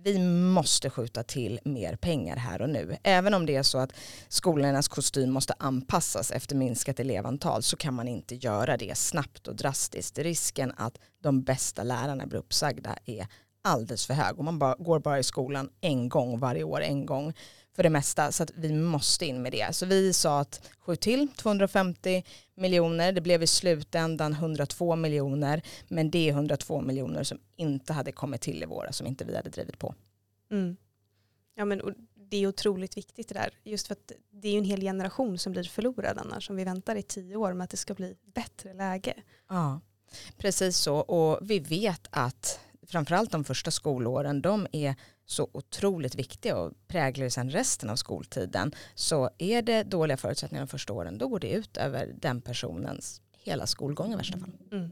vi 0.07 0.19
måste 0.29 0.91
skjuta 0.91 1.23
till 1.23 1.61
mer 1.65 1.97
pengar 1.97 2.37
här 2.37 2.63
och 2.63 2.71
nu. 2.71 2.97
Även 3.03 3.35
om 3.35 3.47
det 3.47 3.57
är 3.57 3.63
så 3.63 3.79
att 3.79 3.93
skolornas 4.29 4.89
kostym 4.89 5.31
måste 5.31 5.55
anpassas 5.59 6.31
efter 6.31 6.57
minskat 6.57 7.01
elevantal 7.01 7.63
så 7.63 7.77
kan 7.77 7.95
man 7.95 8.09
inte 8.09 8.35
göra 8.35 8.77
det 8.77 8.99
snabbt 8.99 9.49
och 9.49 9.57
drastiskt. 9.57 10.19
Risken 10.19 10.73
att 10.77 10.99
de 11.23 11.43
bästa 11.43 11.83
lärarna 11.83 12.27
blir 12.27 12.39
uppsagda 12.39 12.99
är 13.05 13.27
alldeles 13.67 14.07
för 14.07 14.15
hög 14.15 14.39
och 14.39 14.45
man 14.45 14.59
bara, 14.59 14.75
går 14.79 14.99
bara 14.99 15.19
i 15.19 15.23
skolan 15.23 15.71
en 15.81 16.09
gång 16.09 16.39
varje 16.39 16.65
år, 16.65 16.81
en 16.81 17.07
gång 17.07 17.35
för 17.77 17.83
det 17.83 17.91
mesta 17.91 18.33
så 18.33 18.43
att 18.43 18.51
vi 18.55 18.73
måste 18.73 19.27
in 19.27 19.43
med 19.43 19.53
det. 19.53 19.75
Så 19.75 19.87
vi 19.87 20.13
sa 20.13 20.41
att 20.41 20.71
skjut 20.79 21.01
till 21.01 21.29
250 21.29 22.25
miljoner, 22.55 23.13
det 23.13 23.21
blev 23.21 23.43
i 23.43 23.47
slutändan 23.47 24.33
102 24.33 24.97
miljoner 24.97 25.63
men 25.89 26.11
det 26.11 26.29
är 26.29 26.33
102 26.33 26.81
miljoner 26.81 27.23
som 27.23 27.39
inte 27.57 27.93
hade 27.93 28.13
kommit 28.13 28.41
till 28.41 28.63
i 28.63 28.67
våra 28.67 28.93
som 28.93 29.07
inte 29.07 29.25
vi 29.25 29.37
hade 29.37 29.51
drivit 29.51 29.79
på. 29.79 29.95
Mm. 30.51 30.77
Ja 31.55 31.65
men 31.65 31.83
det 32.15 32.37
är 32.37 32.47
otroligt 32.47 32.97
viktigt 32.97 33.29
det 33.29 33.35
där, 33.35 33.51
just 33.65 33.87
för 33.87 33.93
att 33.93 34.13
det 34.31 34.49
är 34.49 34.59
en 34.59 34.65
hel 34.65 34.81
generation 34.81 35.39
som 35.39 35.53
blir 35.53 35.65
förlorad 35.65 36.19
annars 36.19 36.51
om 36.51 36.57
vi 36.57 36.65
väntar 36.65 36.97
i 36.97 37.03
tio 37.03 37.37
år 37.37 37.53
med 37.53 37.65
att 37.65 37.71
det 37.71 37.77
ska 37.77 37.95
bli 37.95 38.17
bättre 38.35 38.75
läge. 38.75 39.15
Ja, 39.49 39.81
precis 40.39 40.77
så 40.77 40.97
och 40.97 41.51
vi 41.51 41.59
vet 41.59 42.07
att 42.11 42.61
framförallt 42.87 43.31
de 43.31 43.45
första 43.45 43.71
skolåren, 43.71 44.43
de 44.43 44.67
är 44.73 44.95
så 45.25 45.51
otroligt 45.53 46.15
viktiga 46.15 46.57
och 46.57 46.73
präglar 46.89 47.29
sen 47.29 47.51
resten 47.51 47.91
av 47.91 47.97
skoltiden. 47.97 48.75
Så 48.95 49.31
är 49.39 49.63
det 49.63 49.83
dåliga 49.83 50.17
förutsättningar 50.17 50.63
de 50.63 50.69
första 50.69 50.93
åren, 50.93 51.19
då 51.19 51.29
går 51.29 51.41
det 51.41 51.51
ut 51.51 51.77
över 51.77 52.15
den 52.21 52.41
personens 52.41 53.21
hela 53.33 53.67
skolgång 53.67 54.13
i 54.13 54.17
värsta 54.17 54.39
fall. 54.39 54.53
Mm. 54.73 54.91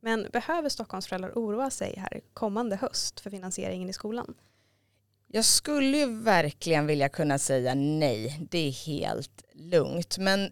Men 0.00 0.26
behöver 0.32 0.68
Stockholmsföräldrar 0.68 1.32
oroa 1.34 1.70
sig 1.70 1.94
här 1.98 2.20
kommande 2.34 2.76
höst 2.76 3.20
för 3.20 3.30
finansieringen 3.30 3.88
i 3.88 3.92
skolan? 3.92 4.34
Jag 5.26 5.44
skulle 5.44 5.98
ju 5.98 6.20
verkligen 6.20 6.86
vilja 6.86 7.08
kunna 7.08 7.38
säga 7.38 7.74
nej, 7.74 8.46
det 8.50 8.68
är 8.68 8.86
helt 8.86 9.44
lugnt. 9.52 10.18
Men 10.18 10.50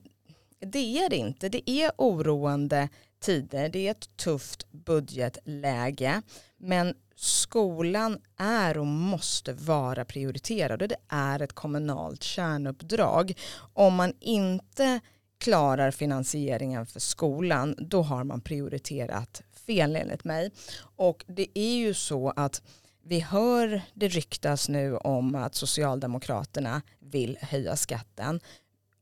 det 0.59 0.99
är 0.99 1.11
det 1.11 1.17
inte. 1.17 1.49
Det 1.49 1.71
är 1.71 1.93
oroande 1.99 2.89
tider. 3.25 3.69
Det 3.69 3.87
är 3.87 3.91
ett 3.91 4.17
tufft 4.17 4.73
budgetläge. 4.73 6.23
Men 6.57 6.95
skolan 7.17 8.19
är 8.37 8.79
och 8.79 8.87
måste 8.87 9.53
vara 9.53 10.05
prioriterad 10.05 10.83
och 10.83 10.89
det 10.89 10.97
är 11.09 11.43
ett 11.43 11.53
kommunalt 11.53 12.23
kärnuppdrag. 12.23 13.39
Om 13.73 13.95
man 13.95 14.13
inte 14.21 15.01
klarar 15.39 15.91
finansieringen 15.91 16.87
för 16.87 17.01
skolan 17.01 17.75
då 17.79 18.03
har 18.03 18.25
man 18.25 18.41
prioriterat 18.41 19.43
fel 19.67 19.97
enligt 19.97 20.25
mig. 20.25 20.51
Och 20.97 21.25
det 21.27 21.59
är 21.59 21.77
ju 21.77 21.95
så 21.95 22.31
att 22.37 22.63
vi 23.03 23.21
hör 23.21 23.83
det 23.95 24.09
ryktas 24.09 24.69
nu 24.69 24.97
om 24.97 25.35
att 25.35 25.55
Socialdemokraterna 25.55 26.83
vill 26.99 27.39
höja 27.41 27.77
skatten. 27.77 28.41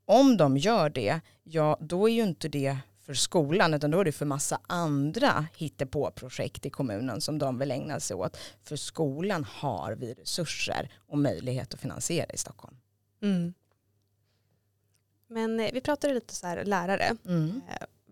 Om 0.04 0.36
de 0.36 0.56
gör 0.56 0.90
det, 0.90 1.20
ja 1.42 1.78
då 1.80 2.08
är 2.08 2.12
ju 2.12 2.22
inte 2.22 2.48
det 2.48 2.76
för 3.12 3.18
skolan 3.18 3.74
utan 3.74 3.90
då 3.90 4.00
är 4.00 4.04
det 4.04 4.12
för 4.12 4.26
massa 4.26 4.60
andra 4.66 5.46
hittepå-projekt 5.56 6.66
i 6.66 6.70
kommunen 6.70 7.20
som 7.20 7.38
de 7.38 7.58
vill 7.58 7.70
ägna 7.70 8.00
sig 8.00 8.16
åt. 8.16 8.36
För 8.64 8.76
skolan 8.76 9.44
har 9.44 9.92
vi 9.92 10.14
resurser 10.14 10.90
och 11.06 11.18
möjlighet 11.18 11.74
att 11.74 11.80
finansiera 11.80 12.32
i 12.32 12.38
Stockholm. 12.38 12.76
Mm. 13.22 13.54
Men 15.26 15.60
eh, 15.60 15.70
vi 15.72 15.80
pratade 15.80 16.14
lite 16.14 16.34
så 16.34 16.46
här 16.46 16.64
lärare, 16.64 17.16
mm. 17.26 17.60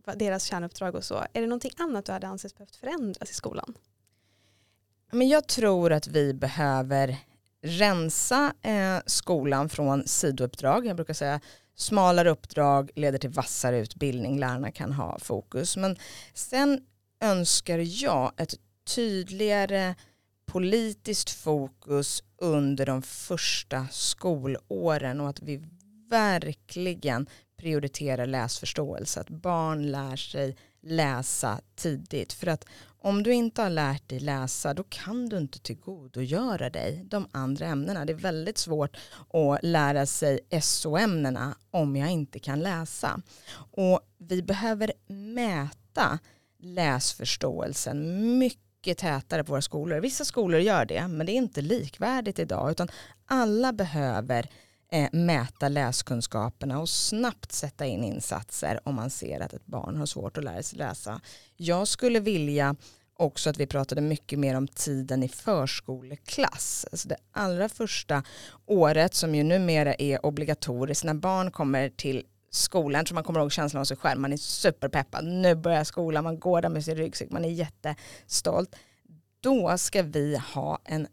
eh, 0.07 0.14
deras 0.16 0.45
kärnuppdrag 0.45 0.95
och 0.95 1.04
så. 1.04 1.14
Är 1.33 1.40
det 1.40 1.47
någonting 1.47 1.73
annat 1.78 2.04
du 2.04 2.12
hade 2.12 2.26
ansett 2.26 2.57
behövt 2.57 2.76
förändras 2.76 3.30
i 3.30 3.35
skolan? 3.35 3.75
Men 5.11 5.28
jag 5.28 5.47
tror 5.47 5.92
att 5.92 6.07
vi 6.07 6.35
behöver 6.35 7.16
rensa 7.62 8.54
eh, 8.62 8.99
skolan 9.07 9.69
från 9.69 10.07
sidouppdrag. 10.07 10.87
Jag 10.87 10.97
brukar 10.97 11.14
säga 11.14 11.40
smalare 11.80 12.30
uppdrag 12.30 12.90
leder 12.94 13.18
till 13.18 13.30
vassare 13.30 13.78
utbildning. 13.78 14.38
Lärarna 14.38 14.70
kan 14.70 14.92
ha 14.92 15.18
fokus. 15.18 15.76
Men 15.76 15.96
sen 16.34 16.80
önskar 17.20 17.78
jag 18.04 18.32
ett 18.37 18.54
tydligare 18.94 19.94
politiskt 20.46 21.30
fokus 21.30 22.22
under 22.38 22.87
de 22.87 23.02
första 23.02 23.87
skolåren 23.90 25.20
och 25.20 25.28
att 25.28 25.42
vi 25.42 25.62
verkligen 26.10 27.26
prioriterar 27.56 28.26
läsförståelse. 28.26 29.20
Att 29.20 29.30
barn 29.30 29.90
lär 29.90 30.16
sig 30.16 30.56
läsa 30.82 31.60
tidigt. 31.75 32.32
För 32.32 32.46
att 32.46 32.64
om 33.02 33.23
du 33.23 33.33
inte 33.33 33.62
har 33.62 33.71
lärt 33.71 34.09
dig 34.09 34.21
läsa 34.21 34.75
då 34.75 34.85
kan 34.88 35.28
du 35.28 35.38
inte 35.38 35.59
tillgodogöra 35.59 36.71
dig 36.71 37.02
de 37.04 37.28
andra 37.33 37.66
ämnena. 37.66 38.04
Det 38.04 38.12
är 38.12 38.14
väldigt 38.14 38.59
svårt 38.59 38.97
att 39.33 39.59
lära 39.62 40.07
sig 40.07 40.40
SO-ämnena 40.62 41.54
om 41.71 41.97
jag 41.97 42.11
inte 42.11 42.38
kan 42.38 42.61
läsa. 42.61 43.21
Och 43.73 44.00
vi 44.19 44.42
behöver 44.42 44.92
mäta 45.07 46.19
läsförståelsen 46.59 48.38
mycket 48.38 48.99
tätare 48.99 49.45
på 49.45 49.52
våra 49.52 49.62
skolor. 49.62 50.00
Vissa 50.00 50.25
skolor 50.25 50.61
gör 50.61 50.85
det 50.85 51.09
men 51.09 51.26
det 51.26 51.33
är 51.33 51.37
inte 51.37 51.62
likvärdigt 51.62 52.38
idag 52.38 52.71
utan 52.71 52.88
alla 53.26 53.73
behöver 53.73 54.50
eh, 54.90 55.09
mäta 55.12 55.68
läskunskaperna 55.68 56.80
och 56.80 56.88
snabbt 56.88 57.52
sätta 57.52 57.87
in 57.87 58.04
insatser 58.04 58.80
om 58.85 58.94
man 58.94 59.11
ser 59.11 59.40
att 59.40 59.52
ett 59.52 59.66
barn 59.66 59.97
har 59.97 60.06
svårt 60.06 60.38
att 60.38 60.44
lära 60.44 60.62
sig 60.62 60.78
läsa. 60.78 61.20
Jag 61.56 61.88
skulle 61.88 62.20
vilja 62.20 62.76
också 63.16 63.50
att 63.50 63.61
vi 63.61 63.66
pratade 63.66 64.00
mycket 64.00 64.38
mer 64.38 64.54
om 64.54 64.68
tiden 64.68 65.23
i 65.23 65.28
förskoleklass. 65.28 66.87
Alltså 66.92 67.09
det 67.09 67.16
allra 67.32 67.68
första 67.68 68.23
året 68.66 69.14
som 69.14 69.35
ju 69.35 69.42
numera 69.42 69.94
är 69.94 70.26
obligatoriskt 70.26 71.04
när 71.04 71.14
barn 71.14 71.50
kommer 71.50 71.88
till 71.88 72.25
skolan, 72.50 73.04
tror 73.04 73.14
man 73.14 73.25
kommer 73.25 73.40
ihåg 73.40 73.52
känslan 73.52 73.80
av 73.80 73.85
sig 73.85 73.97
själv, 73.97 74.20
man 74.20 74.32
är 74.32 74.37
superpeppad, 74.37 75.25
nu 75.25 75.54
börjar 75.54 75.85
skolan, 75.85 76.25
man 76.25 76.40
går 76.40 76.62
där 76.62 76.68
med 76.68 76.85
sin 76.85 76.97
ryggsäck, 76.97 77.30
man 77.30 77.44
är 77.44 77.49
jättestolt. 77.49 78.76
Då 79.40 79.78
ska 79.78 80.02
vi 80.02 80.40
ha 80.54 80.78
en 80.85 81.06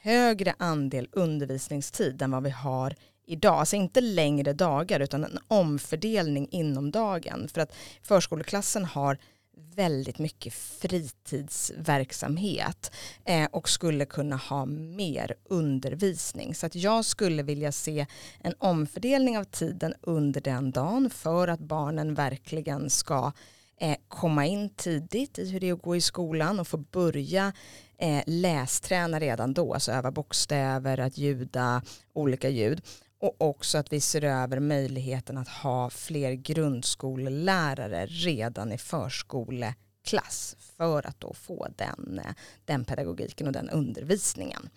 högre 0.00 0.54
andel 0.58 1.08
undervisningstid 1.12 2.22
än 2.22 2.30
vad 2.30 2.42
vi 2.42 2.50
har 2.50 2.94
idag. 3.26 3.58
Alltså 3.58 3.76
inte 3.76 4.00
längre 4.00 4.52
dagar 4.52 5.00
utan 5.00 5.24
en 5.24 5.38
omfördelning 5.48 6.48
inom 6.50 6.90
dagen. 6.90 7.48
För 7.48 7.60
att 7.60 7.74
förskoleklassen 8.02 8.84
har 8.84 9.18
väldigt 9.56 10.18
mycket 10.18 10.54
fritidsverksamhet 10.54 12.92
eh, 13.24 13.48
och 13.52 13.68
skulle 13.68 14.04
kunna 14.04 14.36
ha 14.36 14.66
mer 14.66 15.34
undervisning. 15.44 16.54
Så 16.54 16.66
att 16.66 16.74
jag 16.74 17.04
skulle 17.04 17.42
vilja 17.42 17.72
se 17.72 18.06
en 18.40 18.54
omfördelning 18.58 19.38
av 19.38 19.44
tiden 19.44 19.94
under 20.00 20.40
den 20.40 20.70
dagen 20.70 21.10
för 21.10 21.48
att 21.48 21.60
barnen 21.60 22.14
verkligen 22.14 22.90
ska 22.90 23.32
eh, 23.80 23.96
komma 24.08 24.46
in 24.46 24.68
tidigt 24.68 25.38
i 25.38 25.50
hur 25.50 25.60
det 25.60 25.68
är 25.68 25.72
att 25.72 25.82
gå 25.82 25.96
i 25.96 26.00
skolan 26.00 26.60
och 26.60 26.68
få 26.68 26.76
börja 26.76 27.52
eh, 27.98 28.22
lästräna 28.26 29.20
redan 29.20 29.54
då, 29.54 29.74
alltså 29.74 29.92
öva 29.92 30.10
bokstäver, 30.10 31.00
att 31.00 31.18
ljuda 31.18 31.82
olika 32.12 32.48
ljud 32.48 32.82
och 33.24 33.36
också 33.38 33.78
att 33.78 33.92
vi 33.92 34.00
ser 34.00 34.24
över 34.24 34.60
möjligheten 34.60 35.38
att 35.38 35.48
ha 35.48 35.90
fler 35.90 36.32
grundskolelärare 36.32 38.06
redan 38.06 38.72
i 38.72 38.78
förskoleklass 38.78 40.56
för 40.76 41.06
att 41.06 41.20
då 41.20 41.34
få 41.34 41.68
den, 41.76 42.20
den 42.64 42.84
pedagogiken 42.84 43.46
och 43.46 43.52
den 43.52 43.70
undervisningen. 43.70 44.68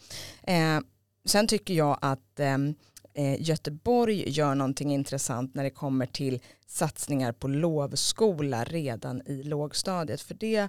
Eh, 0.43 0.79
sen 1.25 1.47
tycker 1.47 1.73
jag 1.73 1.97
att 2.01 2.39
ehm, 2.39 2.75
eh, 3.13 3.41
Göteborg 3.41 4.29
gör 4.29 4.55
någonting 4.55 4.93
intressant 4.93 5.55
när 5.55 5.63
det 5.63 5.69
kommer 5.69 6.05
till 6.05 6.41
satsningar 6.67 7.31
på 7.31 7.47
lovskola 7.47 8.63
redan 8.63 9.21
i 9.25 9.43
lågstadiet. 9.43 10.21
För 10.21 10.33
det 10.33 10.67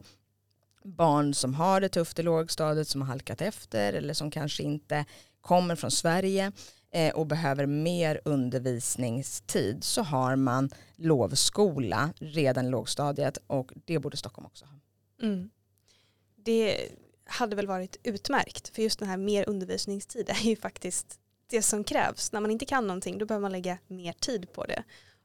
barn 0.84 1.34
som 1.34 1.54
har 1.54 1.80
det 1.80 1.88
tufft 1.88 2.18
i 2.18 2.22
lågstadiet, 2.22 2.88
som 2.88 3.00
har 3.00 3.08
halkat 3.08 3.40
efter 3.40 3.92
eller 3.92 4.14
som 4.14 4.30
kanske 4.30 4.62
inte 4.62 5.04
kommer 5.40 5.76
från 5.76 5.90
Sverige 5.90 6.52
och 7.14 7.26
behöver 7.26 7.66
mer 7.66 8.20
undervisningstid 8.24 9.84
så 9.84 10.02
har 10.02 10.36
man 10.36 10.70
lovskola 10.96 12.12
redan 12.16 12.66
i 12.66 12.70
lågstadiet 12.70 13.38
och 13.46 13.72
det 13.84 13.98
borde 13.98 14.16
Stockholm 14.16 14.46
också 14.46 14.64
ha. 14.64 14.74
Mm. 15.22 15.50
Det 16.36 16.88
hade 17.24 17.56
väl 17.56 17.66
varit 17.66 17.96
utmärkt 18.02 18.68
för 18.68 18.82
just 18.82 18.98
den 18.98 19.08
här 19.08 19.16
mer 19.16 19.48
undervisningstid 19.48 20.28
är 20.28 20.48
ju 20.48 20.56
faktiskt 20.56 21.20
det 21.46 21.62
som 21.62 21.84
krävs. 21.84 22.32
När 22.32 22.40
man 22.40 22.50
inte 22.50 22.64
kan 22.64 22.86
någonting 22.86 23.18
då 23.18 23.26
behöver 23.26 23.42
man 23.42 23.52
lägga 23.52 23.78
mer 23.86 24.12
tid 24.12 24.52
på 24.52 24.64
det. 24.64 24.82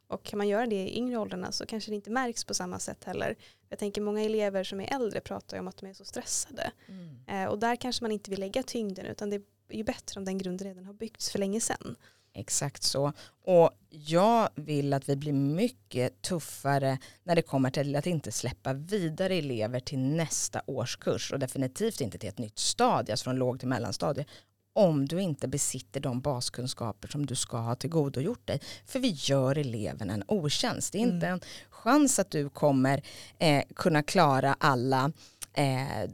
Och 0.07 0.23
kan 0.23 0.37
man 0.37 0.47
göra 0.47 0.67
det 0.67 0.75
i 0.75 0.97
yngre 0.97 1.17
åldrarna 1.17 1.51
så 1.51 1.65
kanske 1.65 1.91
det 1.91 1.95
inte 1.95 2.09
märks 2.09 2.43
på 2.43 2.53
samma 2.53 2.79
sätt 2.79 3.03
heller. 3.03 3.35
Jag 3.69 3.79
tänker 3.79 4.01
många 4.01 4.21
elever 4.21 4.63
som 4.63 4.79
är 4.79 4.95
äldre 4.95 5.19
pratar 5.19 5.59
om 5.59 5.67
att 5.67 5.77
de 5.77 5.87
är 5.87 5.93
så 5.93 6.05
stressade. 6.05 6.71
Mm. 6.87 7.27
Eh, 7.27 7.49
och 7.49 7.59
där 7.59 7.75
kanske 7.75 8.03
man 8.03 8.11
inte 8.11 8.29
vill 8.29 8.39
lägga 8.39 8.63
tyngden 8.63 9.05
utan 9.05 9.29
det 9.29 9.41
är 9.73 9.77
ju 9.77 9.83
bättre 9.83 10.19
om 10.19 10.25
den 10.25 10.37
grunden 10.37 10.67
redan 10.67 10.85
har 10.85 10.93
byggts 10.93 11.29
för 11.29 11.39
länge 11.39 11.61
sedan. 11.61 11.95
Exakt 12.35 12.83
så. 12.83 13.13
Och 13.45 13.71
jag 13.89 14.49
vill 14.55 14.93
att 14.93 15.09
vi 15.09 15.15
blir 15.15 15.33
mycket 15.33 16.21
tuffare 16.21 16.97
när 17.23 17.35
det 17.35 17.41
kommer 17.41 17.69
till 17.69 17.95
att 17.95 18.07
inte 18.07 18.31
släppa 18.31 18.73
vidare 18.73 19.35
elever 19.35 19.79
till 19.79 19.99
nästa 19.99 20.61
årskurs 20.65 21.31
och 21.33 21.39
definitivt 21.39 22.01
inte 22.01 22.17
till 22.17 22.29
ett 22.29 22.37
nytt 22.37 22.59
stadie, 22.59 23.13
alltså 23.13 23.23
från 23.23 23.35
låg 23.35 23.59
till 23.59 23.67
mellanstadie 23.67 24.25
om 24.73 25.07
du 25.07 25.21
inte 25.21 25.47
besitter 25.47 25.99
de 25.99 26.21
baskunskaper 26.21 27.07
som 27.07 27.25
du 27.25 27.35
ska 27.35 27.57
ha 27.57 27.75
tillgodogjort 27.75 28.47
dig. 28.47 28.59
För 28.85 28.99
vi 28.99 29.09
gör 29.09 29.57
eleven 29.57 30.09
en 30.09 30.23
otjänst. 30.27 30.91
Det 30.91 30.97
är 30.97 30.99
inte 30.99 31.27
mm. 31.27 31.33
en 31.33 31.41
chans 31.69 32.19
att 32.19 32.31
du 32.31 32.49
kommer 32.49 33.01
eh, 33.39 33.63
kunna 33.75 34.03
klara 34.03 34.55
alla 34.59 35.11
eh, 35.53 36.09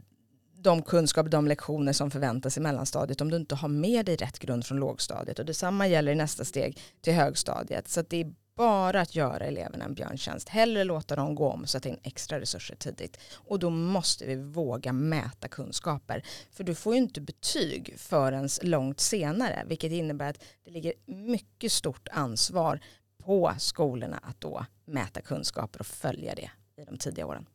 de 0.62 0.82
kunskaper, 0.82 1.30
de 1.30 1.46
lektioner 1.46 1.92
som 1.92 2.10
förväntas 2.10 2.56
i 2.56 2.60
mellanstadiet 2.60 3.20
om 3.20 3.30
du 3.30 3.36
inte 3.36 3.54
har 3.54 3.68
med 3.68 4.06
dig 4.06 4.16
rätt 4.16 4.38
grund 4.38 4.66
från 4.66 4.78
lågstadiet. 4.78 5.38
Och 5.38 5.44
detsamma 5.44 5.88
gäller 5.88 6.12
i 6.12 6.14
nästa 6.14 6.44
steg 6.44 6.78
till 7.00 7.12
högstadiet. 7.12 7.88
Så 7.88 8.02
det 8.02 8.16
är 8.16 8.34
bara 8.56 9.00
att 9.00 9.14
göra 9.14 9.44
eleverna 9.44 9.84
en 9.84 9.94
björntjänst. 9.94 10.48
Hellre 10.48 10.84
låta 10.84 11.16
dem 11.16 11.34
gå 11.34 11.50
om 11.50 11.62
och 11.62 11.68
sätta 11.68 11.88
in 11.88 11.98
extra 12.02 12.40
resurser 12.40 12.74
tidigt. 12.74 13.18
Och 13.34 13.58
då 13.58 13.70
måste 13.70 14.26
vi 14.26 14.36
våga 14.36 14.92
mäta 14.92 15.48
kunskaper. 15.48 16.22
För 16.50 16.64
du 16.64 16.74
får 16.74 16.94
ju 16.94 17.00
inte 17.00 17.20
betyg 17.20 17.94
förrän 17.96 18.48
långt 18.62 19.00
senare. 19.00 19.64
Vilket 19.66 19.92
innebär 19.92 20.30
att 20.30 20.44
det 20.64 20.70
ligger 20.70 20.92
mycket 21.06 21.72
stort 21.72 22.08
ansvar 22.12 22.80
på 23.24 23.54
skolorna 23.58 24.20
att 24.22 24.40
då 24.40 24.66
mäta 24.84 25.20
kunskaper 25.20 25.80
och 25.80 25.86
följa 25.86 26.34
det 26.34 26.50
i 26.76 26.84
de 26.84 26.98
tidiga 26.98 27.26
åren. 27.26 27.46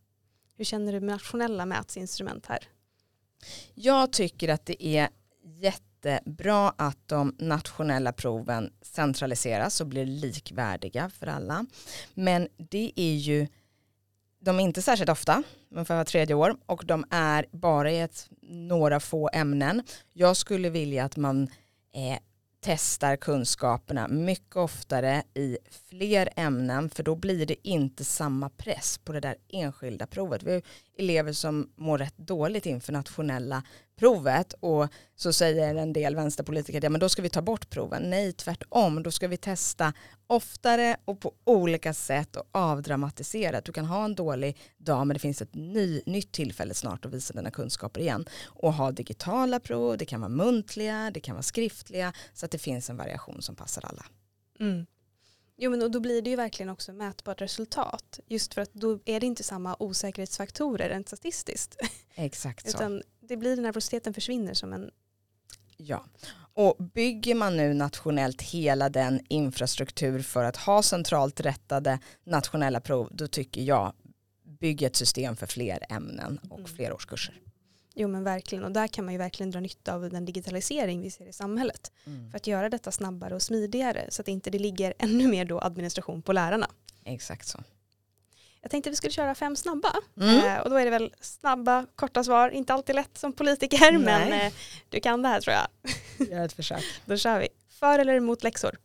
Hur 0.57 0.65
känner 0.65 0.93
du 0.93 0.99
med 0.99 1.13
nationella 1.13 1.65
mätinstrument 1.65 2.45
här? 2.45 2.67
Jag 3.73 4.11
tycker 4.11 4.49
att 4.49 4.65
det 4.65 4.85
är 4.85 5.09
jättebra 5.43 6.73
att 6.77 6.97
de 7.05 7.35
nationella 7.39 8.13
proven 8.13 8.73
centraliseras 8.81 9.81
och 9.81 9.87
blir 9.87 10.05
likvärdiga 10.05 11.09
för 11.09 11.27
alla. 11.27 11.65
Men 12.13 12.47
det 12.57 12.91
är 12.95 13.15
ju, 13.15 13.47
de 14.39 14.59
är 14.59 14.63
inte 14.63 14.81
särskilt 14.81 15.09
ofta, 15.09 15.43
ungefär 15.71 15.95
var 15.95 16.03
tredje 16.03 16.35
år 16.35 16.57
och 16.65 16.85
de 16.85 17.05
är 17.09 17.45
bara 17.51 17.91
i 17.91 17.99
ett, 17.99 18.27
några 18.41 18.99
få 18.99 19.29
ämnen. 19.33 19.83
Jag 20.13 20.37
skulle 20.37 20.69
vilja 20.69 21.05
att 21.05 21.17
man 21.17 21.43
eh, 21.93 22.19
testar 22.65 23.15
kunskaperna 23.15 24.07
mycket 24.07 24.55
oftare 24.55 25.23
i 25.33 25.57
fler 25.89 26.29
ämnen 26.35 26.89
för 26.89 27.03
då 27.03 27.15
blir 27.15 27.45
det 27.45 27.67
inte 27.67 28.03
samma 28.03 28.49
press 28.49 28.97
på 28.97 29.13
det 29.13 29.19
där 29.19 29.35
enskilda 29.49 30.07
provet. 30.07 30.43
Vi 30.43 30.53
har 30.53 30.61
elever 30.97 31.33
som 31.33 31.69
mår 31.75 31.97
rätt 31.97 32.17
dåligt 32.17 32.65
inför 32.65 32.93
nationella 32.93 33.63
provet 33.95 34.53
och 34.59 34.87
så 35.15 35.33
säger 35.33 35.75
en 35.75 35.93
del 35.93 36.15
vänsterpolitiker 36.15 36.79
att 36.79 36.83
ja, 36.83 36.89
men 36.89 36.99
då 36.99 37.09
ska 37.09 37.21
vi 37.21 37.29
ta 37.29 37.41
bort 37.41 37.69
proven. 37.69 38.09
Nej, 38.09 38.33
tvärtom. 38.33 39.03
Då 39.03 39.11
ska 39.11 39.27
vi 39.27 39.37
testa 39.37 39.93
oftare 40.27 40.97
och 41.05 41.19
på 41.19 41.33
olika 41.43 41.93
sätt 41.93 42.35
och 42.35 42.47
avdramatiserat. 42.51 43.65
Du 43.65 43.71
kan 43.71 43.85
ha 43.85 44.05
en 44.05 44.15
dålig 44.15 44.57
dag 44.77 45.07
men 45.07 45.13
det 45.13 45.19
finns 45.19 45.41
ett 45.41 45.55
ny, 45.55 46.01
nytt 46.05 46.31
tillfälle 46.31 46.73
snart 46.73 47.05
att 47.05 47.13
visa 47.13 47.33
dina 47.33 47.51
kunskaper 47.51 48.01
igen. 48.01 48.25
Och 48.45 48.73
ha 48.73 48.91
digitala 48.91 49.59
prov, 49.59 49.97
det 49.97 50.05
kan 50.05 50.21
vara 50.21 50.29
muntliga, 50.29 51.11
det 51.13 51.19
kan 51.19 51.35
vara 51.35 51.43
skriftliga 51.43 52.13
så 52.33 52.45
att 52.45 52.51
det 52.51 52.57
finns 52.57 52.89
en 52.89 52.97
variation 52.97 53.41
som 53.41 53.55
passar 53.55 53.85
alla. 53.85 54.05
Mm. 54.59 54.85
Jo 55.57 55.71
men 55.71 55.81
och 55.81 55.91
då 55.91 55.99
blir 55.99 56.21
det 56.21 56.29
ju 56.29 56.35
verkligen 56.35 56.69
också 56.69 56.93
mätbart 56.93 57.41
resultat. 57.41 58.19
Just 58.27 58.53
för 58.53 58.61
att 58.61 58.73
då 58.73 58.99
är 59.05 59.19
det 59.19 59.25
inte 59.25 59.43
samma 59.43 59.75
osäkerhetsfaktorer 59.79 60.89
rent 60.89 61.07
statistiskt. 61.07 61.75
Exakt 62.15 62.61
så. 62.71 62.77
Utan 62.77 63.03
det 63.27 63.37
blir 63.37 63.57
nervositeten 63.57 64.13
försvinner 64.13 64.53
som 64.53 64.73
en 64.73 64.91
Ja, 65.77 66.05
Och 66.53 66.85
bygger 66.93 67.35
man 67.35 67.57
nu 67.57 67.73
nationellt 67.73 68.41
hela 68.41 68.89
den 68.89 69.21
infrastruktur 69.29 70.19
för 70.19 70.43
att 70.43 70.57
ha 70.57 70.83
centralt 70.83 71.39
rättade 71.39 71.99
nationella 72.23 72.81
prov, 72.81 73.09
då 73.11 73.27
tycker 73.27 73.61
jag 73.61 73.93
bygg 74.43 74.83
ett 74.83 74.95
system 74.95 75.35
för 75.35 75.45
fler 75.45 75.79
ämnen 75.89 76.39
och 76.49 76.59
mm. 76.59 76.71
fler 76.71 76.93
årskurser. 76.93 77.41
Jo 77.95 78.07
men 78.07 78.23
verkligen 78.23 78.63
och 78.63 78.71
där 78.71 78.87
kan 78.87 79.05
man 79.05 79.13
ju 79.13 79.17
verkligen 79.17 79.51
dra 79.51 79.59
nytta 79.59 79.95
av 79.95 80.09
den 80.09 80.25
digitalisering 80.25 81.01
vi 81.01 81.11
ser 81.11 81.27
i 81.27 81.33
samhället. 81.33 81.91
Mm. 82.05 82.31
För 82.31 82.37
att 82.37 82.47
göra 82.47 82.69
detta 82.69 82.91
snabbare 82.91 83.35
och 83.35 83.41
smidigare 83.41 84.05
så 84.09 84.21
att 84.21 84.27
inte 84.27 84.49
det 84.49 84.59
ligger 84.59 84.93
ännu 84.99 85.27
mer 85.27 85.45
då 85.45 85.59
administration 85.59 86.21
på 86.21 86.33
lärarna. 86.33 86.67
Exakt 87.03 87.47
så. 87.47 87.63
Jag 88.65 88.71
tänkte 88.71 88.89
vi 88.89 88.95
skulle 88.95 89.13
köra 89.13 89.35
fem 89.35 89.55
snabba. 89.55 89.95
Mm. 90.21 90.45
Eh, 90.45 90.59
och 90.59 90.69
då 90.69 90.75
är 90.75 90.85
det 90.85 90.91
väl 90.91 91.13
snabba, 91.21 91.85
korta 91.95 92.23
svar. 92.23 92.49
Inte 92.49 92.73
alltid 92.73 92.95
lätt 92.95 93.17
som 93.17 93.33
politiker 93.33 93.91
Nej. 93.91 93.99
men 93.99 94.33
eh, 94.33 94.53
du 94.89 94.99
kan 94.99 95.21
det 95.21 95.29
här 95.29 95.41
tror 95.41 95.55
jag. 95.55 95.67
Gör 96.29 96.45
ett 96.45 96.53
försök. 96.53 96.83
då 97.05 97.17
kör 97.17 97.39
vi. 97.39 97.47
För 97.69 97.99
eller 97.99 98.13
emot 98.13 98.43
läxor? 98.43 98.77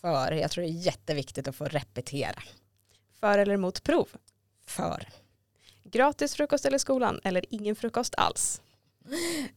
För. 0.00 0.32
Jag 0.32 0.50
tror 0.50 0.64
det 0.64 0.70
är 0.70 0.86
jätteviktigt 0.86 1.48
att 1.48 1.56
få 1.56 1.64
repetera. 1.64 2.42
För 3.20 3.38
eller 3.38 3.54
emot 3.54 3.82
prov? 3.82 4.08
För. 4.66 5.08
Gratis 5.84 6.34
frukost 6.34 6.64
eller 6.64 6.78
skolan 6.78 7.20
eller 7.24 7.44
ingen 7.50 7.76
frukost 7.76 8.14
alls? 8.16 8.62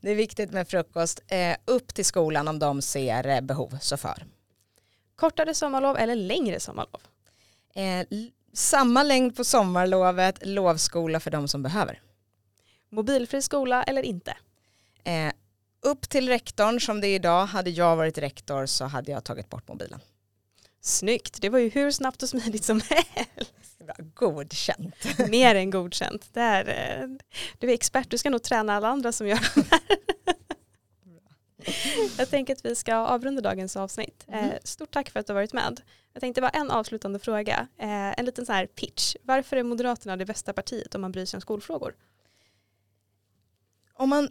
Det 0.02 0.12
är 0.12 0.16
viktigt 0.16 0.52
med 0.52 0.68
frukost. 0.68 1.22
Eh, 1.28 1.56
upp 1.66 1.94
till 1.94 2.06
skolan 2.06 2.48
om 2.48 2.60
de 2.60 2.82
ser 2.82 3.28
eh, 3.28 3.42
behov, 3.42 3.78
så 3.82 3.98
för. 3.98 4.26
Kortare 5.16 5.54
sommarlov 5.54 5.98
eller 5.98 6.16
längre 6.16 6.60
sommarlov? 6.60 7.02
Eh, 7.76 8.06
samma 8.54 9.04
längd 9.04 9.36
på 9.36 9.44
sommarlovet, 9.44 10.46
lovskola 10.46 11.20
för 11.20 11.32
de 11.32 11.48
som 11.48 11.64
behöver. 11.64 12.02
Mobilfri 12.90 13.42
skola 13.42 13.84
eller 13.84 14.02
inte? 14.02 14.38
Eh, 15.04 15.34
upp 15.82 16.10
till 16.10 16.30
rektorn 16.30 16.80
som 16.80 17.02
det 17.02 17.08
är 17.08 17.16
idag. 17.16 17.46
Hade 17.46 17.70
jag 17.70 17.96
varit 17.96 18.18
rektor 18.18 18.66
så 18.66 18.86
hade 18.86 19.12
jag 19.12 19.24
tagit 19.24 19.50
bort 19.50 19.68
mobilen. 19.68 20.00
Snyggt, 20.82 21.42
det 21.42 21.50
var 21.50 21.60
ju 21.60 21.70
hur 21.70 21.92
snabbt 21.92 22.24
och 22.24 22.30
smidigt 22.30 22.64
som 22.64 22.82
helst. 22.90 23.54
Godkänt. 24.14 24.96
Mer 25.30 25.56
än 25.56 25.70
godkänt. 25.70 26.30
Det 26.34 26.42
är, 26.42 26.68
eh, 26.68 27.08
du 27.60 27.70
är 27.70 27.74
expert, 27.74 28.10
du 28.10 28.18
ska 28.18 28.30
nog 28.30 28.44
träna 28.44 28.76
alla 28.76 28.88
andra 28.88 29.12
som 29.12 29.28
gör 29.28 29.50
det 29.56 29.66
här. 29.72 29.98
Jag 32.18 32.30
tänker 32.30 32.54
att 32.54 32.66
vi 32.66 32.76
ska 32.76 32.96
avrunda 32.96 33.42
dagens 33.42 33.78
avsnitt. 33.78 34.26
Mm. 34.28 34.52
Stort 34.64 34.92
tack 34.92 35.10
för 35.10 35.20
att 35.20 35.28
du 35.28 35.34
har 35.34 35.40
varit 35.40 35.54
med. 35.54 35.82
Jag 36.14 36.22
tänkte 36.22 36.42
bara 36.42 36.50
en 36.50 36.72
avslutande 36.72 37.20
fråga. 37.20 37.68
Eh, 37.78 38.20
en 38.20 38.26
liten 38.26 38.46
så 38.46 38.54
här 38.54 38.66
pitch. 38.66 39.16
Varför 39.24 39.58
är 39.58 39.64
Moderaterna 39.64 40.18
det 40.18 40.26
bästa 40.26 40.54
partiet 40.54 40.96
om 40.96 41.02
man 41.02 41.12
bryr 41.12 41.26
sig 41.26 41.38
om 41.38 41.42
skolfrågor? 41.42 41.96
Om 43.94 44.10
man 44.10 44.30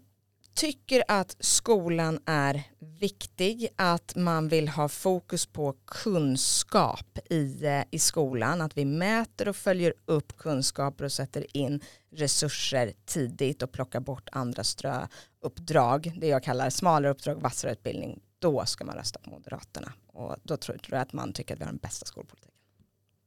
tycker 0.55 1.05
att 1.09 1.37
skolan 1.41 2.19
är 2.27 2.63
viktig, 2.79 3.69
att 3.77 4.17
man 4.17 4.49
vill 4.49 4.69
ha 4.69 4.89
fokus 4.89 5.47
på 5.47 5.75
kunskap 5.85 7.19
i, 7.31 7.65
eh, 7.65 7.83
i 7.91 7.99
skolan, 7.99 8.61
att 8.61 8.77
vi 8.77 8.85
mäter 8.85 9.49
och 9.49 9.57
följer 9.57 9.95
upp 10.07 10.37
kunskaper 10.37 11.05
och 11.05 11.13
sätter 11.13 11.57
in 11.57 11.81
resurser 12.11 12.93
tidigt 13.05 13.63
och 13.63 13.73
plockar 13.73 14.01
bort 14.01 14.29
andra 14.33 14.65
ströuppdrag, 14.65 16.13
det 16.17 16.27
jag 16.27 16.43
kallar 16.43 16.71
smalare 16.71 17.13
uppdrag, 17.13 17.41
vassare 17.41 17.73
utbildning, 17.73 18.21
då 18.43 18.67
ska 18.67 18.85
man 18.85 18.97
rösta 18.97 19.19
på 19.19 19.31
Moderaterna. 19.31 19.93
Och 20.07 20.37
då 20.43 20.57
tror 20.57 20.79
jag 20.89 21.01
att 21.01 21.13
man 21.13 21.33
tycker 21.33 21.55
att 21.55 21.61
vi 21.61 21.65
har 21.65 21.73
den 21.73 21.79
bästa 21.79 22.07
skolpolitiken. 22.07 22.55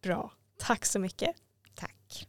Bra, 0.02 0.32
tack 0.58 0.86
så 0.86 1.00
mycket. 1.00 1.36
Tack. 1.76 2.28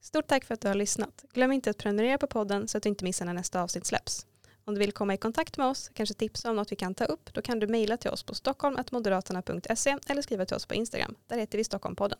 Stort 0.00 0.26
tack 0.26 0.44
för 0.44 0.54
att 0.54 0.60
du 0.60 0.68
har 0.68 0.74
lyssnat. 0.74 1.24
Glöm 1.32 1.52
inte 1.52 1.70
att 1.70 1.78
prenumerera 1.78 2.18
på 2.18 2.26
podden 2.26 2.68
så 2.68 2.78
att 2.78 2.82
du 2.82 2.88
inte 2.88 3.04
missar 3.04 3.26
när 3.26 3.34
nästa 3.34 3.62
avsnitt 3.62 3.86
släpps. 3.86 4.26
Om 4.64 4.74
du 4.74 4.80
vill 4.80 4.92
komma 4.92 5.14
i 5.14 5.16
kontakt 5.16 5.56
med 5.56 5.66
oss, 5.66 5.90
kanske 5.94 6.14
tipsa 6.14 6.50
om 6.50 6.56
något 6.56 6.72
vi 6.72 6.76
kan 6.76 6.94
ta 6.94 7.04
upp, 7.04 7.34
då 7.34 7.42
kan 7.42 7.58
du 7.58 7.66
mejla 7.66 7.96
till 7.96 8.10
oss 8.10 8.22
på 8.22 8.34
stockholmoderaterna.se 8.34 9.98
eller 10.06 10.22
skriva 10.22 10.46
till 10.46 10.56
oss 10.56 10.66
på 10.66 10.74
Instagram. 10.74 11.14
Där 11.26 11.38
heter 11.38 11.58
vi 11.58 11.64
Stockholmpodden. 11.64 12.18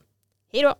Hej 0.52 0.62
då! 0.62 0.74